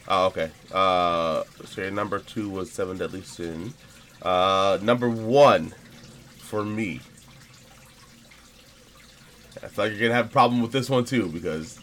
Oh, 0.09 0.27
okay. 0.27 0.51
Uh, 0.73 1.45
so 1.65 1.83
your 1.83 1.93
number 1.93 2.19
two 2.19 2.51
was 2.51 2.73
Seven 2.73 2.99
Deadly 2.99 3.23
Sin. 3.23 3.75
Uh, 4.23 4.79
number 4.83 5.09
one 5.09 5.73
for 6.39 6.65
me. 6.65 7.01
I 9.63 9.67
feel 9.69 9.85
like 9.87 9.93
you're 9.93 10.01
gonna 10.09 10.15
have 10.15 10.27
a 10.27 10.31
problem 10.31 10.63
with 10.63 10.73
this 10.73 10.89
one 10.89 11.05
too 11.05 11.29
because 11.29 11.79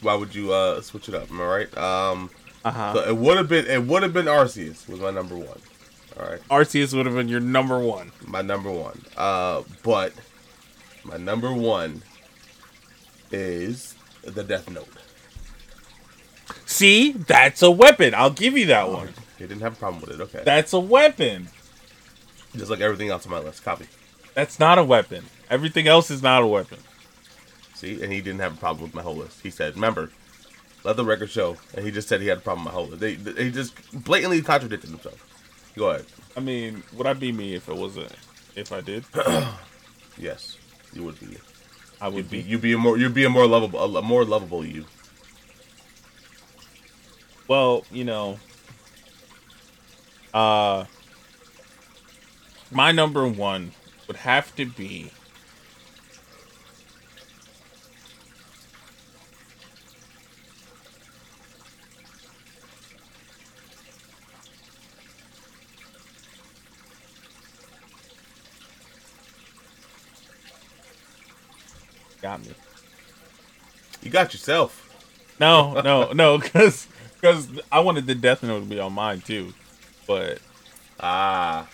why 0.00 0.14
would 0.14 0.34
you 0.34 0.52
uh 0.52 0.80
switch 0.80 1.08
it 1.08 1.14
up? 1.14 1.30
Am 1.30 1.40
I 1.40 1.44
right? 1.46 1.78
Um, 1.78 2.30
Uh 2.64 2.70
huh. 2.70 2.92
so 2.94 3.00
it 3.08 3.16
would 3.16 3.36
have 3.36 3.48
been 3.48 3.66
it 3.66 3.82
would 3.84 4.02
have 4.02 4.12
been 4.12 4.26
Arceus 4.26 4.88
was 4.88 5.00
my 5.00 5.10
number 5.10 5.36
one. 5.36 5.60
All 6.18 6.26
right, 6.28 6.40
Arceus 6.50 6.94
would 6.94 7.06
have 7.06 7.14
been 7.14 7.28
your 7.28 7.40
number 7.40 7.78
one. 7.78 8.10
my 8.26 8.42
number 8.42 8.70
one. 8.70 9.00
Uh, 9.16 9.62
but 9.84 10.12
my 11.04 11.16
number 11.16 11.52
one 11.52 12.02
is 13.30 13.94
the 14.22 14.42
Death 14.42 14.68
Note. 14.70 14.88
See, 16.66 17.12
that's 17.12 17.62
a 17.62 17.70
weapon. 17.70 18.14
I'll 18.14 18.30
give 18.30 18.56
you 18.58 18.66
that 18.66 18.88
one. 18.90 19.10
You 19.38 19.46
didn't 19.46 19.62
have 19.62 19.74
a 19.74 19.76
problem 19.76 20.00
with 20.00 20.10
it, 20.10 20.20
okay? 20.20 20.42
That's 20.44 20.72
a 20.72 20.80
weapon. 20.80 21.48
Just 22.56 22.70
like 22.70 22.80
everything 22.80 23.08
else 23.10 23.24
on 23.26 23.32
my 23.32 23.38
list. 23.38 23.62
Copy. 23.64 23.86
That's 24.34 24.58
not 24.58 24.78
a 24.78 24.84
weapon. 24.84 25.24
Everything 25.50 25.86
else 25.86 26.10
is 26.10 26.22
not 26.22 26.42
a 26.42 26.46
weapon. 26.46 26.78
See, 27.74 28.02
and 28.02 28.12
he 28.12 28.20
didn't 28.20 28.40
have 28.40 28.54
a 28.54 28.56
problem 28.56 28.82
with 28.84 28.94
my 28.94 29.02
whole 29.02 29.14
list. 29.16 29.40
He 29.42 29.50
said, 29.50 29.74
"Remember, 29.76 30.10
let 30.82 30.96
the 30.96 31.04
record 31.04 31.30
show," 31.30 31.56
and 31.74 31.84
he 31.84 31.92
just 31.92 32.08
said 32.08 32.20
he 32.20 32.26
had 32.26 32.38
a 32.38 32.40
problem 32.40 32.64
with 32.64 32.72
my 32.72 32.76
whole 32.80 32.88
list. 32.88 33.00
They, 33.00 33.14
they 33.14 33.44
he 33.44 33.50
just 33.52 33.74
blatantly 34.04 34.42
contradicted 34.42 34.90
himself. 34.90 35.24
Go 35.76 35.90
ahead. 35.90 36.06
I 36.36 36.40
mean, 36.40 36.82
would 36.94 37.06
I 37.06 37.12
be 37.12 37.30
me 37.30 37.54
if 37.54 37.68
it 37.68 37.76
wasn't? 37.76 38.12
if 38.56 38.72
I 38.72 38.80
did? 38.80 39.04
Yes, 40.20 40.56
you 40.92 41.04
would 41.04 41.20
be. 41.20 41.36
I 42.00 42.08
would 42.08 42.16
You'd 42.16 42.30
be. 42.30 42.42
be. 42.42 42.48
You'd 42.48 42.60
be 42.60 42.72
a 42.72 42.78
more. 42.78 42.98
You'd 42.98 43.14
be 43.14 43.22
a 43.24 43.30
more 43.30 43.46
lovable. 43.46 43.96
A 43.96 44.02
more 44.02 44.24
lovable 44.24 44.64
you. 44.66 44.84
Well, 47.46 47.84
you 47.92 48.02
know, 48.02 48.40
uh, 50.34 50.84
my 52.70 52.92
number 52.92 53.26
one 53.26 53.72
would 54.06 54.16
have 54.16 54.54
to 54.56 54.66
be 54.66 55.10
got 72.20 72.44
me. 72.44 72.52
You 74.02 74.10
got 74.10 74.32
yourself. 74.32 74.84
No, 75.40 75.80
no, 75.80 76.12
no, 76.12 76.38
because 76.38 76.88
because 77.20 77.48
I 77.70 77.80
wanted 77.80 78.06
the 78.06 78.14
Death 78.14 78.42
Note 78.42 78.60
to 78.60 78.66
be 78.66 78.80
on 78.80 78.92
mine 78.92 79.20
too, 79.20 79.54
but 80.08 80.40
Ah. 80.98 81.68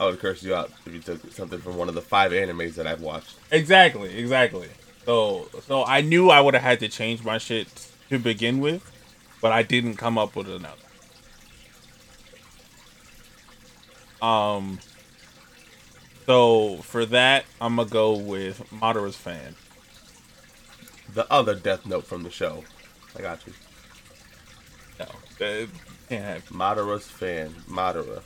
I 0.00 0.06
would 0.06 0.18
curse 0.18 0.42
you 0.42 0.54
out 0.54 0.70
if 0.84 0.92
you 0.92 0.98
took 1.00 1.32
something 1.32 1.60
from 1.60 1.76
one 1.76 1.88
of 1.88 1.94
the 1.94 2.02
five 2.02 2.32
animes 2.32 2.74
that 2.74 2.86
I've 2.86 3.00
watched. 3.00 3.36
exactly, 3.50 4.18
exactly. 4.18 4.68
So 5.06 5.48
so 5.66 5.84
I 5.84 6.00
knew 6.02 6.28
I 6.28 6.40
would 6.40 6.54
have 6.54 6.62
had 6.62 6.80
to 6.80 6.88
change 6.88 7.22
my 7.24 7.38
shit 7.38 7.68
to 8.10 8.18
begin 8.18 8.58
with, 8.60 8.82
but 9.40 9.52
I 9.52 9.62
didn't 9.62 9.96
come 9.96 10.18
up 10.18 10.34
with 10.36 10.48
another. 10.48 10.76
Um. 14.20 14.78
So 16.26 16.76
for 16.78 17.04
that, 17.06 17.44
I'm 17.60 17.76
gonna 17.76 17.88
go 17.88 18.16
with 18.16 18.70
Madara's 18.72 19.16
fan. 19.16 19.56
The 21.14 21.30
other 21.32 21.54
Death 21.54 21.84
Note 21.86 22.06
from 22.06 22.22
the 22.22 22.30
show. 22.30 22.64
I 23.16 23.22
got 23.22 23.46
you. 23.46 23.52
No, 25.00 25.06
that 25.38 25.68
can't 25.68 25.70
have. 25.70 25.91
Madara's 26.20 27.06
fan. 27.06 27.54
Madara. 27.68 28.22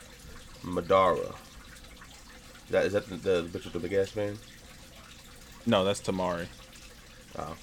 Madara. 0.63 1.35
Is 2.67 2.71
that, 2.71 2.85
is 2.87 2.93
that 2.93 3.09
the, 3.09 3.17
the 3.17 3.43
bitch 3.49 3.65
with 3.65 3.73
the 3.73 3.79
big 3.79 3.93
ass 3.93 4.11
fan? 4.11 4.39
No, 5.67 5.85
that's 5.85 6.01
Temari. 6.01 6.47
Oh. 7.39 7.57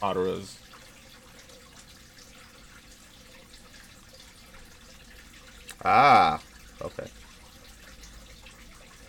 Madara's. 0.00 0.58
Ah. 5.84 6.40
Okay. 6.80 7.06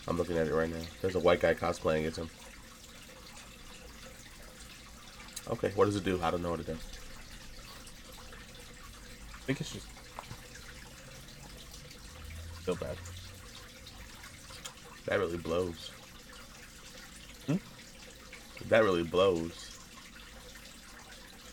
I'm 0.07 0.17
looking 0.17 0.37
at 0.37 0.47
it 0.47 0.53
right 0.53 0.69
now. 0.69 0.81
There's 1.01 1.15
a 1.15 1.19
white 1.19 1.39
guy 1.39 1.53
cosplaying 1.53 2.05
as 2.05 2.17
him. 2.17 2.29
Okay, 5.49 5.71
what 5.75 5.85
does 5.85 5.95
it 5.95 6.03
do? 6.03 6.19
I 6.21 6.31
don't 6.31 6.41
know 6.41 6.51
what 6.51 6.59
it 6.59 6.67
does. 6.67 6.77
I 9.35 9.45
think 9.45 9.59
it's 9.59 9.71
just 9.71 9.87
still 12.63 12.75
bad. 12.75 12.95
That 15.05 15.19
really 15.19 15.37
blows. 15.37 15.91
Hmm? 17.45 17.57
That 18.69 18.83
really 18.83 19.03
blows. 19.03 19.77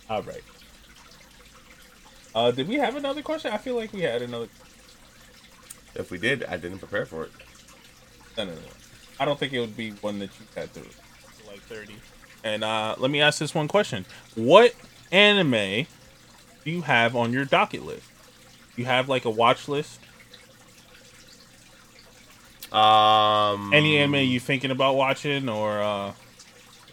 All 0.09 0.23
right. 0.23 0.43
Uh, 2.33 2.53
did 2.53 2.69
we 2.69 2.77
have 2.77 2.95
another 2.95 3.23
question? 3.23 3.53
I 3.53 3.59
feel 3.59 3.75
like 3.75 3.93
we 3.93 4.03
had 4.03 4.23
another. 4.23 4.49
If 5.97 6.13
we 6.13 6.19
did, 6.19 6.45
I 6.45 6.57
didn't 6.57 6.79
prepare 6.79 7.07
for 7.07 7.25
it. 7.25 7.33
No, 8.39 8.45
no, 8.45 8.53
no. 8.53 8.59
I 9.19 9.25
don't 9.25 9.39
think 9.39 9.53
it 9.53 9.59
would 9.59 9.77
be 9.77 9.91
one 9.91 10.21
that 10.21 10.31
you 10.39 10.47
had 10.55 10.73
to 10.75 10.81
like 11.49 11.61
thirty. 11.63 11.97
And 12.45 12.63
uh, 12.63 12.95
let 12.99 13.11
me 13.11 13.21
ask 13.21 13.41
this 13.41 13.53
one 13.53 13.67
question: 13.67 14.07
What 14.37 14.75
anime 15.11 15.87
do 16.65 16.71
you 16.71 16.83
have 16.83 17.17
on 17.17 17.33
your 17.33 17.45
docket 17.45 17.85
list? 17.85 18.07
You 18.77 18.85
have 18.85 19.09
like 19.09 19.25
a 19.25 19.31
watch 19.31 19.67
list? 19.67 19.99
Um, 22.73 23.73
Any 23.75 23.99
anime 23.99 24.17
you 24.17 24.39
thinking 24.41 24.71
about 24.71 24.95
watching, 24.97 25.49
or 25.49 25.81
uh, 25.81 26.13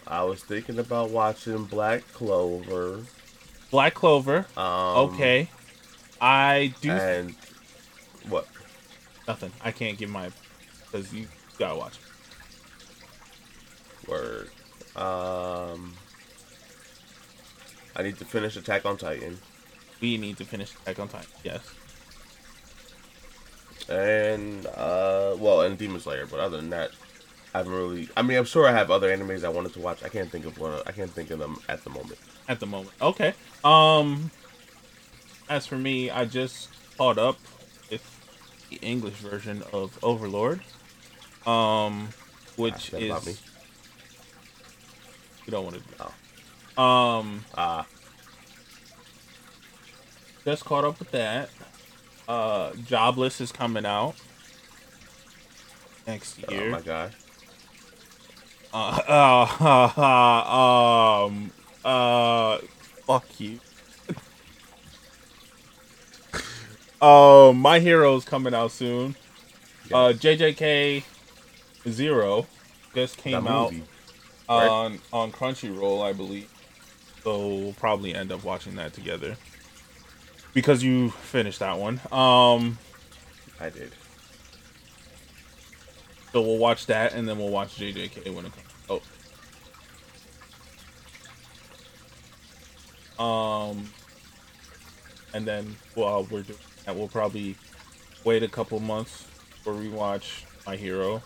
I 0.08 0.24
was 0.24 0.44
thinking 0.44 0.80
about 0.80 1.12
watching 1.12 1.66
Black 1.66 2.08
Clover. 2.14 3.04
Black 3.70 3.94
Clover? 3.94 4.48
Um, 4.56 5.12
okay, 5.14 5.50
I 6.20 6.74
do. 6.82 6.92
And 6.92 7.36
What? 8.28 8.48
Nothing. 9.28 9.52
I 9.62 9.72
can't 9.72 9.98
give 9.98 10.10
my 10.10 10.32
because 10.86 11.14
you 11.14 11.28
gotta 11.60 11.78
watch. 11.78 12.00
it. 14.04 14.10
Word. 14.10 14.50
Um. 14.96 15.94
I 17.96 18.04
need 18.04 18.18
to 18.20 18.26
finish 18.26 18.56
Attack 18.56 18.86
on 18.86 18.96
Titan, 18.98 19.40
We 20.02 20.18
need 20.18 20.38
to 20.38 20.46
finish 20.46 20.72
Attack 20.76 21.00
on 21.00 21.08
Titan. 21.08 21.28
Yes. 21.44 21.62
And 23.90 24.66
uh, 24.68 25.36
well, 25.38 25.62
and 25.62 25.78
Demon 25.78 26.00
Slayer. 26.00 26.26
But 26.26 26.40
other 26.40 26.58
than 26.58 26.70
that, 26.72 26.92
I 27.54 27.60
haven't 27.60 27.74
really. 27.74 28.10
I 28.16 28.22
mean, 28.22 28.38
I'm 28.38 28.46
sure 28.46 28.68
I 28.68 28.72
have 28.72 28.92
other 28.92 29.16
animes 29.16 29.44
I 29.44 29.50
wanted 29.50 29.74
to 29.74 29.80
watch. 29.80 30.04
I 30.04 30.10
can't 30.10 30.32
think 30.32 30.46
of 30.46 30.58
one. 30.60 30.80
I 30.86 30.92
can't 30.92 31.12
think 31.12 31.32
of 31.32 31.40
them 31.40 31.58
at 31.70 31.84
the 31.84 31.90
moment. 31.90 32.20
At 32.48 32.60
the 32.60 32.66
moment. 32.68 32.94
Okay. 33.02 33.34
Um. 33.64 34.32
As 35.50 35.66
for 35.66 35.78
me, 35.78 36.10
I 36.10 36.26
just 36.26 36.70
caught 36.98 37.18
up 37.18 37.38
with 37.90 38.04
the 38.70 38.78
English 38.78 39.16
version 39.16 39.64
of 39.72 39.98
Overlord. 40.04 40.62
Um, 41.46 42.10
which 42.58 42.92
me. 42.92 43.10
is 43.10 43.42
you 45.46 45.52
don't 45.52 45.64
want 45.64 45.78
to. 45.78 45.84
Oh. 46.78 46.84
Um, 46.84 47.46
Ah, 47.56 47.88
just 50.46 50.66
caught 50.66 50.84
up 50.84 51.00
with 51.00 51.12
that. 51.12 51.50
Uh, 52.28 52.74
Jobless 52.86 53.40
is 53.40 53.52
coming 53.52 53.86
out 53.86 54.16
next 56.06 56.38
year. 56.50 56.68
oh 56.68 56.72
my 56.72 56.82
god. 56.82 57.16
Uh, 58.74 59.48
uh, 59.98 61.26
um, 61.26 61.52
uh, 61.86 62.58
fuck 63.06 63.26
you. 63.40 63.60
um, 67.02 67.58
My 67.58 67.80
Hero's 67.80 68.26
coming 68.26 68.54
out 68.54 68.72
soon. 68.72 69.16
Uh, 69.92 70.12
JJK 70.12 71.04
Zero 71.88 72.46
just 72.94 73.18
came 73.18 73.48
out 73.48 73.72
right? 73.72 74.68
on 74.68 75.00
on 75.14 75.32
Crunchyroll, 75.32 76.04
I 76.04 76.12
believe. 76.12 76.50
So 77.24 77.48
we'll 77.48 77.74
probably 77.74 78.14
end 78.14 78.34
up 78.34 78.44
watching 78.44 78.76
that 78.76 78.94
together 78.94 79.38
because 80.58 80.82
you 80.82 81.12
finished 81.12 81.60
that 81.60 81.78
one. 81.78 82.02
Um, 82.12 82.80
I 83.60 83.70
did. 83.70 83.92
so 86.34 86.42
we'll 86.42 86.58
watch 86.58 86.88
that 86.88 87.14
and 87.14 87.30
then 87.30 87.38
we'll 87.38 87.52
watch 87.52 87.78
JJK 87.78 88.34
when 88.34 88.48
it 88.48 88.54
comes. 88.88 89.02
Oh. 93.20 93.24
Um, 93.24 93.88
and 95.32 95.46
then 95.46 95.76
while 95.94 96.24
we're 96.24 96.42
doing 96.42 96.58
that, 96.88 96.96
we'll 96.96 97.08
probably 97.08 97.56
wait 98.24 98.42
a 98.42 98.48
couple 98.48 98.80
months 98.80 99.28
for 99.64 99.74
rewatch 99.74 100.44
My 100.66 100.76
Hero. 100.76 101.22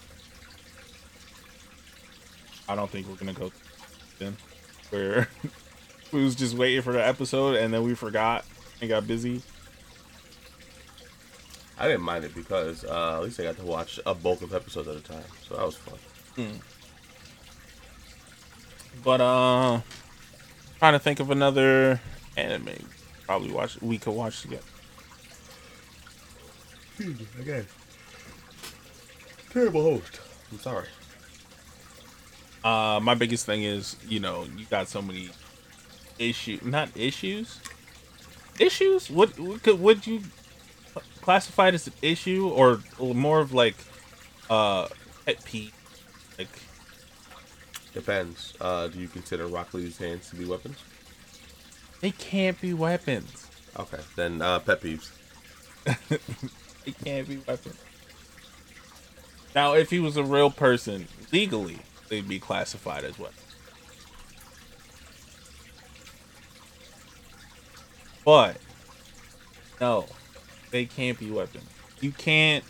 I 2.68 2.76
don't 2.76 2.92
think 2.92 3.08
we're 3.08 3.16
gonna 3.16 3.32
go 3.32 3.50
then. 4.20 4.36
Where 4.90 5.30
we 6.12 6.22
was 6.22 6.36
just 6.36 6.58
waiting 6.58 6.82
for 6.82 6.92
the 6.92 7.08
episode 7.08 7.56
and 7.56 7.74
then 7.74 7.84
we 7.84 7.96
forgot 7.96 8.44
and 8.82 8.90
got 8.90 9.08
busy. 9.08 9.42
I 11.78 11.88
didn't 11.88 12.02
mind 12.02 12.26
it 12.26 12.36
because 12.36 12.84
uh, 12.84 13.18
at 13.18 13.24
least 13.24 13.40
I 13.40 13.44
got 13.44 13.58
to 13.58 13.64
watch 13.64 14.00
a 14.06 14.14
bulk 14.14 14.42
of 14.42 14.54
episodes 14.54 14.88
at 14.88 14.96
a 14.96 15.00
time, 15.00 15.24
so 15.48 15.56
that 15.56 15.66
was 15.66 15.76
fun. 15.78 15.98
But 19.04 19.22
uh, 19.22 19.82
trying 20.80 20.94
to 20.94 21.00
think 21.00 21.20
of 21.20 21.32
another 21.32 22.00
anime. 22.38 22.70
Probably 23.26 23.52
watch. 23.52 23.82
We 23.82 23.98
could 23.98 24.14
watch 24.14 24.42
together. 24.42 24.64
Again. 27.40 27.66
Terrible 29.50 29.82
host. 29.82 30.20
I'm 30.52 30.60
sorry. 30.60 30.88
Uh, 32.64 33.00
my 33.02 33.16
biggest 33.16 33.46
thing 33.46 33.64
is, 33.64 33.96
you 34.08 34.20
know, 34.20 34.46
you 34.56 34.66
got 34.66 34.88
so 34.88 35.02
many 35.02 35.30
issues. 36.20 36.62
Not 36.62 36.90
issues. 36.96 37.60
Issues? 38.62 39.10
What? 39.10 39.36
Could? 39.64 39.80
Would 39.80 40.06
you 40.08 40.22
classify 41.22 41.70
it 41.70 41.74
as 41.74 41.88
an 41.88 41.94
issue 42.02 42.50
or 42.50 42.82
more 43.00 43.40
of 43.40 43.54
like 43.54 43.76
uh 44.50 44.88
pet 45.26 45.44
peeve? 45.44 45.74
Like 46.38 46.50
Depends. 47.94 48.54
Uh, 48.62 48.88
do 48.88 49.00
you 49.00 49.08
consider 49.08 49.48
Rock 49.48 49.74
Lee's 49.74 49.98
hands 49.98 50.30
to 50.30 50.36
be 50.36 50.46
weapons? 50.46 50.78
they 52.00 52.12
can't 52.12 52.60
be 52.60 52.74
weapons. 52.74 53.48
Okay, 53.78 54.00
then 54.16 54.42
uh, 54.42 54.60
pet 54.60 54.82
peeves. 54.82 55.12
It 56.84 56.98
can't 57.04 57.28
be 57.28 57.38
weapons. 57.48 57.76
Now, 59.54 59.74
if 59.74 59.92
he 59.92 60.00
was 60.00 60.18
a 60.18 60.24
real 60.24 60.50
person, 60.50 61.08
legally, 61.32 61.78
they'd 62.10 62.28
be 62.28 62.40
classified 62.40 63.04
as 63.04 63.20
weapons. 63.20 63.51
But 68.26 68.58
no, 69.80 70.06
they 70.70 70.86
can't 70.86 71.18
be 71.20 71.32
weapons. 71.32 71.66
You 72.00 72.12
can't. 72.12 72.64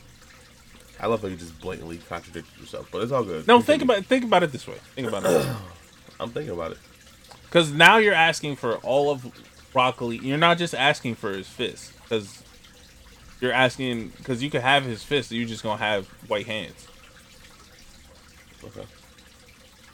I 1.00 1.08
love 1.08 1.22
how 1.22 1.28
you 1.30 1.36
just 1.36 1.60
blatantly 1.60 1.98
contradicted 1.98 2.60
yourself, 2.60 2.88
but 2.92 3.02
it's 3.02 3.12
all 3.12 3.24
good. 3.24 3.48
No, 3.48 3.58
think 3.60 3.80
Continue. 3.82 3.96
about 4.00 4.06
think 4.06 4.24
about 4.24 4.44
it 4.44 4.52
this 4.52 4.68
way. 4.68 4.78
Think 4.96 5.08
about 5.08 5.26
it, 5.26 5.48
I'm 6.20 6.30
thinking 6.30 6.54
about 6.54 6.72
it. 6.74 6.78
because 7.46 7.72
now 7.72 7.98
you're 7.98 8.14
asking 8.14 8.56
for 8.58 8.76
all 8.78 9.10
of 9.10 9.26
Rock 9.74 10.00
Lee. 10.02 10.20
You're 10.22 10.38
not 10.38 10.58
just 10.58 10.76
asking 10.76 11.16
for 11.16 11.32
his 11.32 11.48
fist, 11.48 11.92
because 12.04 12.44
you're 13.40 13.52
asking 13.54 14.10
because 14.18 14.44
you 14.44 14.50
could 14.52 14.62
have 14.62 14.84
his 14.84 15.02
fist. 15.04 15.32
You're 15.32 15.48
just 15.48 15.64
gonna 15.64 15.78
have 15.82 16.06
white 16.28 16.46
hands. 16.46 16.88
Okay. 18.64 18.86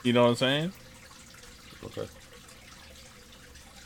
You 0.03 0.13
know 0.13 0.23
what 0.23 0.29
I'm 0.29 0.35
saying? 0.35 0.73
Okay. 1.85 2.07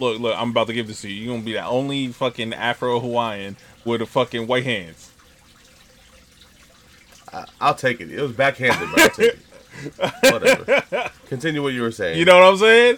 Look, 0.02 0.20
look, 0.20 0.36
I'm 0.36 0.50
about 0.50 0.66
to 0.66 0.74
give 0.74 0.88
this 0.88 1.02
to 1.02 1.10
you. 1.12 1.26
You're 1.26 1.34
gonna 1.36 1.46
be 1.46 1.54
the 1.54 1.64
only 1.64 2.08
fucking 2.08 2.54
Afro 2.56 3.00
Hawaiian 3.00 3.56
with 3.86 4.00
the 4.00 4.08
fucking 4.08 4.48
white 4.48 4.64
hands. 4.64 5.12
I, 7.32 7.46
I'll 7.62 7.76
take 7.76 8.02
it. 8.02 8.12
It 8.12 8.20
was 8.20 8.32
backhanded, 8.32 8.90
but 8.96 9.00
I'll 9.00 9.10
take 9.12 9.36
it. 9.36 9.40
Whatever. 10.34 11.12
Continue 11.28 11.62
what 11.62 11.74
you 11.74 11.84
were 11.84 11.92
saying. 11.92 12.18
You 12.18 12.26
know 12.26 12.40
what 12.40 12.48
I'm 12.52 12.58
saying? 12.58 12.98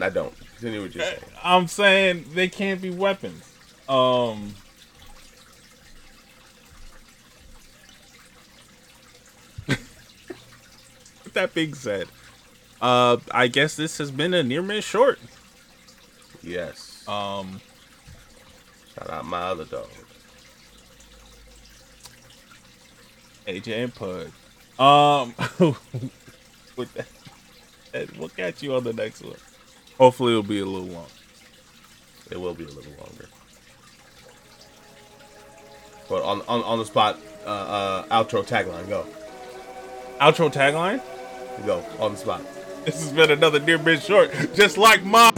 I 0.00 0.08
don't. 0.08 0.34
Continue 0.54 0.82
what 0.82 0.96
you're 0.96 1.04
saying. 1.04 1.20
I'm 1.44 1.68
saying 1.68 2.24
they 2.34 2.48
can't 2.48 2.82
be 2.82 2.90
weapons. 2.90 3.44
Um 3.88 4.56
that 11.34 11.54
being 11.54 11.74
said, 11.74 12.08
uh 12.82 13.18
I 13.30 13.46
guess 13.46 13.76
this 13.76 13.98
has 13.98 14.10
been 14.10 14.34
a 14.34 14.42
near 14.42 14.60
miss 14.60 14.84
short. 14.84 15.20
Yes. 16.46 17.04
Um 17.08 17.60
Shout 18.94 19.10
out 19.10 19.24
my 19.26 19.40
other 19.40 19.64
dog. 19.64 19.88
AJ 23.48 23.84
and 23.84 23.94
Pud. 23.94 24.32
Um 24.78 25.34
with 26.76 26.94
that, 26.94 28.16
we'll 28.16 28.28
catch 28.28 28.62
you 28.62 28.74
on 28.76 28.84
the 28.84 28.92
next 28.92 29.22
one. 29.22 29.34
Hopefully 29.98 30.32
it'll 30.32 30.44
be 30.44 30.60
a 30.60 30.64
little 30.66 30.88
long. 30.88 31.06
It 32.30 32.40
will 32.40 32.54
be 32.54 32.64
a 32.64 32.68
little 32.68 32.92
longer. 32.92 33.28
But 36.08 36.22
on 36.22 36.42
on, 36.42 36.62
on 36.62 36.78
the 36.78 36.84
spot, 36.84 37.18
uh, 37.44 37.48
uh, 37.48 38.22
outro 38.22 38.46
tagline, 38.46 38.88
go. 38.88 39.04
Outro 40.20 40.52
tagline? 40.52 41.02
Go. 41.66 41.84
On 41.98 42.12
the 42.12 42.18
spot. 42.18 42.42
This 42.84 43.02
has 43.02 43.12
been 43.12 43.32
another 43.32 43.58
near 43.58 43.78
miss 43.78 44.04
short, 44.04 44.30
just 44.54 44.78
like 44.78 45.02
my 45.04 45.32